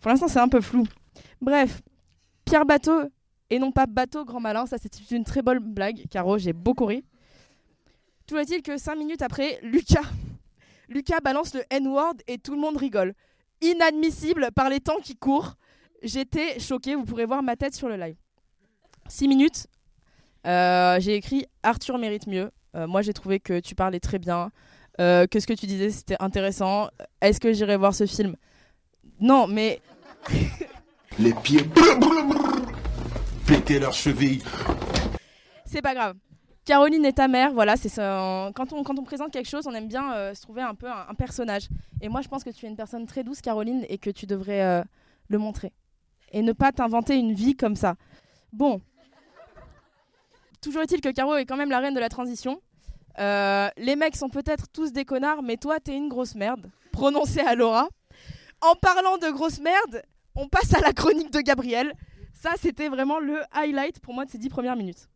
[0.00, 0.86] pour l'instant, c'est un peu flou.
[1.42, 1.82] Bref,
[2.46, 3.02] Pierre Bateau,
[3.50, 6.86] et non pas Bateau Grand Malin, ça c'est une très bonne blague, Caro, j'ai beaucoup
[6.86, 7.04] ri.
[8.26, 10.08] Tout est-il que cinq minutes après, Lucas,
[10.90, 13.14] Lucas balance le N-word et tout le monde rigole.
[13.62, 15.54] Inadmissible par les temps qui courent.
[16.02, 18.16] J'étais choquée, vous pourrez voir ma tête sur le live.
[19.08, 19.68] Six minutes,
[20.46, 22.50] euh, j'ai écrit Arthur mérite mieux.
[22.74, 24.50] Euh, moi, j'ai trouvé que tu parlais très bien,
[25.00, 26.88] euh, que ce que tu disais c'était intéressant.
[27.20, 28.34] Est-ce que j'irai voir ce film
[29.20, 29.80] Non, mais
[31.18, 31.64] Les pieds.
[33.46, 34.42] Péter leurs chevilles.
[35.66, 36.16] c'est pas grave.
[36.70, 38.52] Caroline est ta mère, voilà, c'est ça.
[38.54, 41.14] Quand on, présente quelque chose, on aime bien euh, se trouver un peu un, un
[41.14, 41.68] personnage.
[42.00, 44.24] Et moi, je pense que tu es une personne très douce, Caroline, et que tu
[44.24, 44.84] devrais euh,
[45.26, 45.72] le montrer.
[46.30, 47.96] Et ne pas t'inventer une vie comme ça.
[48.52, 48.80] Bon.
[50.60, 52.62] Toujours est-il que Caro est quand même la reine de la transition.
[53.18, 56.70] Euh, les mecs sont peut-être tous des connards, mais toi, t'es une grosse merde.
[56.92, 57.88] Prononcé à Laura.
[58.60, 60.04] En parlant de grosse merde,
[60.36, 61.94] on passe à la chronique de Gabriel.
[62.32, 65.08] Ça, c'était vraiment le highlight pour moi de ces dix premières minutes.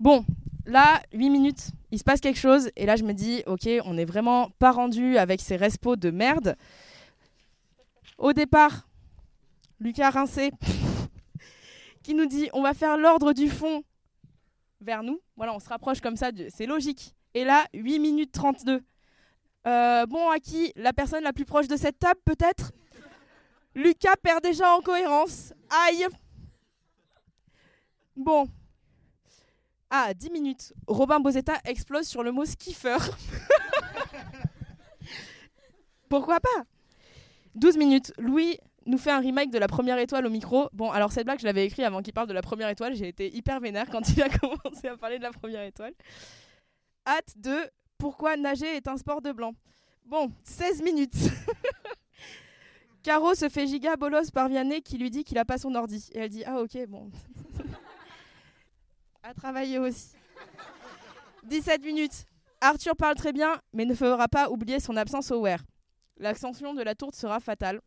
[0.00, 0.24] Bon,
[0.64, 3.92] là, 8 minutes, il se passe quelque chose, et là je me dis, ok, on
[3.92, 6.56] n'est vraiment pas rendu avec ces respos de merde.
[8.16, 8.88] Au départ,
[9.78, 10.52] Lucas Rincé,
[12.02, 13.84] qui nous dit, on va faire l'ordre du fond
[14.80, 15.20] vers nous.
[15.36, 17.14] Voilà, on se rapproche comme ça, c'est logique.
[17.34, 18.80] Et là, 8 minutes 32.
[19.66, 22.72] Euh, bon, à qui La personne la plus proche de cette table, peut-être?
[23.74, 25.52] Lucas perd déjà en cohérence.
[25.86, 26.06] Aïe
[28.16, 28.48] Bon,
[29.90, 30.72] ah, 10 minutes.
[30.86, 32.98] Robin Bozetta explose sur le mot skiffer.
[36.08, 36.64] Pourquoi pas?
[37.56, 38.12] 12 minutes.
[38.18, 40.68] Louis nous fait un remake de la première étoile au micro.
[40.72, 42.94] Bon, alors cette blague, je l'avais écrit avant qu'il parle de la première étoile.
[42.94, 45.94] J'ai été hyper vénère quand il a commencé à parler de la première étoile.
[47.06, 47.56] Hâte de
[47.98, 49.52] Pourquoi nager est un sport de blanc.
[50.06, 51.14] Bon, 16 minutes.
[53.02, 56.10] Caro se fait giga bolos par Vianney qui lui dit qu'il a pas son ordi.
[56.12, 57.10] Et elle dit Ah, ok, bon.
[59.22, 60.12] À travailler aussi.
[61.44, 62.24] 17 minutes.
[62.60, 65.62] Arthur parle très bien, mais ne fera pas oublier son absence au wear.
[66.18, 67.80] L'ascension de la tourte sera fatale.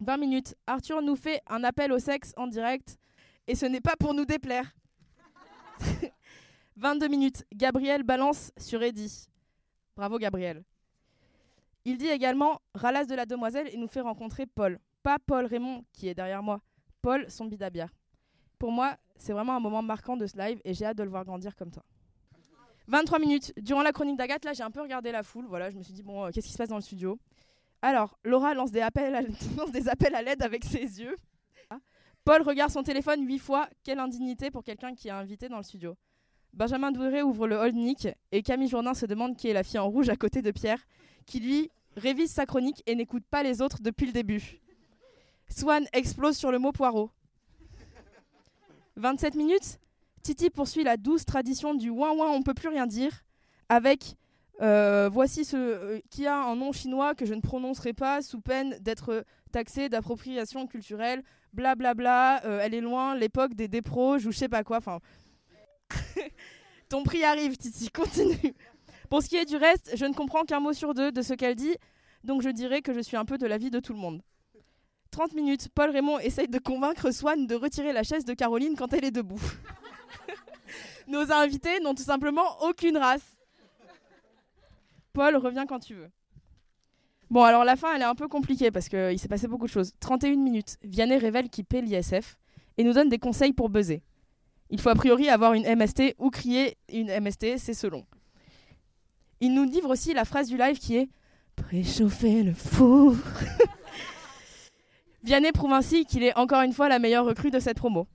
[0.00, 0.54] 20 minutes.
[0.66, 2.98] Arthur nous fait un appel au sexe en direct,
[3.46, 4.74] et ce n'est pas pour nous déplaire.
[6.76, 7.44] 22 minutes.
[7.54, 9.26] Gabriel balance sur Eddie.
[9.96, 10.64] Bravo Gabriel.
[11.84, 14.78] Il dit également ralasse de la demoiselle et nous fait rencontrer Paul.
[15.02, 16.60] Pas Paul Raymond qui est derrière moi.
[17.02, 17.90] Paul, son bidabière.
[18.58, 21.10] Pour moi, c'est vraiment un moment marquant de ce live et j'ai hâte de le
[21.10, 21.84] voir grandir comme toi.
[22.88, 23.52] 23 minutes.
[23.58, 25.46] Durant la chronique d'Agathe, là, j'ai un peu regardé la foule.
[25.46, 27.18] Voilà, je me suis dit, bon, euh, qu'est-ce qui se passe dans le studio?
[27.82, 29.22] Alors, Laura lance des appels à,
[29.56, 31.16] lance des appels à l'aide avec ses yeux.
[32.24, 33.68] Paul regarde son téléphone huit fois.
[33.84, 35.96] Quelle indignité pour quelqu'un qui est invité dans le studio.
[36.52, 39.78] Benjamin Douéré ouvre le hold Nick et Camille Jourdain se demande qui est la fille
[39.78, 40.84] en rouge à côté de Pierre,
[41.24, 44.60] qui lui révise sa chronique et n'écoute pas les autres depuis le début.
[45.48, 47.10] Swan explose sur le mot poireau.
[49.00, 49.78] 27 minutes,
[50.22, 53.24] Titi poursuit la douce tradition du ouin ouin, on peut plus rien dire,
[53.68, 54.16] avec
[54.60, 58.40] euh, voici ce euh, qui a un nom chinois que je ne prononcerai pas sous
[58.40, 61.22] peine d'être taxé d'appropriation culturelle,
[61.54, 65.00] blablabla, euh, elle est loin, l'époque des déproges ou je sais pas quoi, enfin.
[66.90, 68.54] Ton prix arrive, Titi, continue.
[69.08, 71.32] Pour ce qui est du reste, je ne comprends qu'un mot sur deux de ce
[71.34, 71.74] qu'elle dit,
[72.22, 74.22] donc je dirais que je suis un peu de l'avis de tout le monde.
[75.10, 78.92] 30 minutes, Paul Raymond essaye de convaincre Swan de retirer la chaise de Caroline quand
[78.92, 79.40] elle est debout.
[81.08, 83.36] Nos invités n'ont tout simplement aucune race.
[85.12, 86.10] Paul, reviens quand tu veux.
[87.30, 89.70] Bon, alors la fin, elle est un peu compliquée parce qu'il s'est passé beaucoup de
[89.72, 89.92] choses.
[90.00, 92.38] 31 minutes, Vianney révèle qu'il paie l'ISF
[92.76, 94.02] et nous donne des conseils pour buzzer.
[94.68, 98.06] Il faut a priori avoir une MST ou crier une MST, c'est selon.
[99.40, 101.08] Il nous livre aussi la phrase du live qui est
[101.56, 103.14] Préchauffer le four.
[105.22, 108.06] Vianney prouve ainsi qu'il est encore une fois la meilleure recrue de cette promo.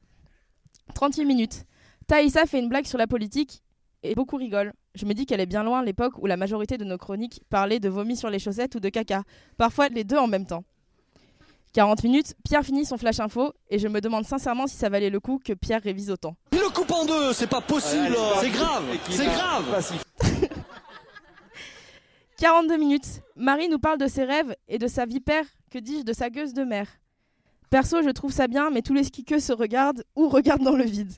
[0.93, 1.65] 38 minutes.
[2.07, 3.63] Taïssa fait une blague sur la politique
[4.03, 4.71] et beaucoup rigolent.
[4.95, 7.79] Je me dis qu'elle est bien loin l'époque où la majorité de nos chroniques parlaient
[7.79, 9.23] de vomi sur les chaussettes ou de caca.
[9.57, 10.63] Parfois les deux en même temps.
[11.73, 15.09] 40 minutes, Pierre finit son flash info et je me demande sincèrement si ça valait
[15.09, 16.37] le coup que Pierre révise autant.
[16.53, 18.15] Il le coupe en deux, c'est pas possible.
[18.39, 19.93] C'est grave, c'est grave.
[22.37, 23.21] 42 minutes.
[23.35, 25.45] Marie nous parle de ses rêves et de sa vipère,
[25.75, 26.87] que dis-je, de sa gueuse de mer.
[27.69, 30.85] Perso, je trouve ça bien, mais tous les skiqueux se regardent ou regardent dans le
[30.85, 31.11] vide.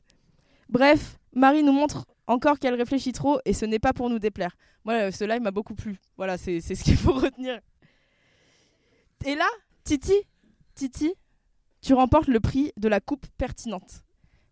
[0.67, 4.57] Bref, Marie nous montre encore qu'elle réfléchit trop et ce n'est pas pour nous déplaire.
[4.83, 5.99] Moi, euh, ce live m'a beaucoup plu.
[6.17, 7.59] Voilà, c'est ce qu'il faut retenir.
[9.25, 9.45] Et là,
[9.83, 10.15] Titi,
[10.73, 11.13] Titi,
[11.81, 14.01] tu remportes le prix de la coupe pertinente.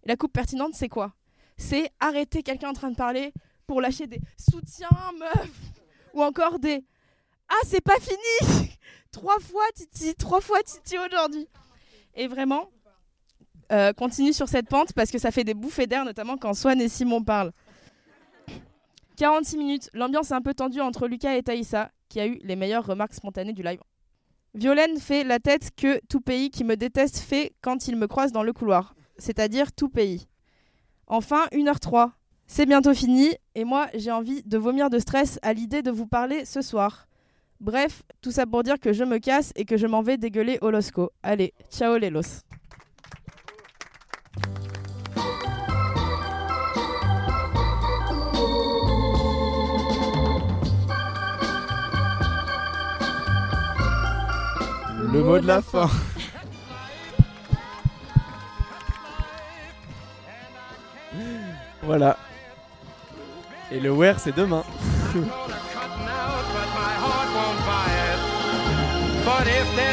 [0.03, 1.15] La coupe pertinente, c'est quoi?
[1.57, 3.33] C'est arrêter quelqu'un en train de parler
[3.65, 4.87] pour lâcher des soutiens,
[5.17, 5.49] meuf
[6.13, 6.85] Ou encore des
[7.49, 8.69] Ah, c'est pas fini
[9.15, 11.47] Trois fois Titi, trois fois Titi aujourd'hui.
[12.15, 12.69] Et vraiment,
[13.71, 16.81] euh, continue sur cette pente parce que ça fait des bouffées d'air, notamment quand Swan
[16.81, 17.53] et Simon parlent.
[19.15, 22.57] 46 minutes, l'ambiance est un peu tendue entre Lucas et Thaïsa, qui a eu les
[22.57, 23.79] meilleures remarques spontanées du live.
[24.53, 28.33] Violaine fait la tête que tout pays qui me déteste fait quand il me croise
[28.33, 30.27] dans le couloir, c'est-à-dire tout pays.
[31.07, 32.11] Enfin, 1h03.
[32.47, 36.05] C'est bientôt fini, et moi j'ai envie de vomir de stress à l'idée de vous
[36.05, 37.07] parler ce soir.
[37.61, 40.57] Bref, tout ça pour dire que je me casse et que je m'en vais dégueuler
[40.61, 41.11] au Losco.
[41.23, 42.41] Allez, ciao les los.
[55.13, 55.89] Le mot de la fin.
[61.83, 62.17] Voilà.
[63.71, 64.63] Et le where, c'est demain.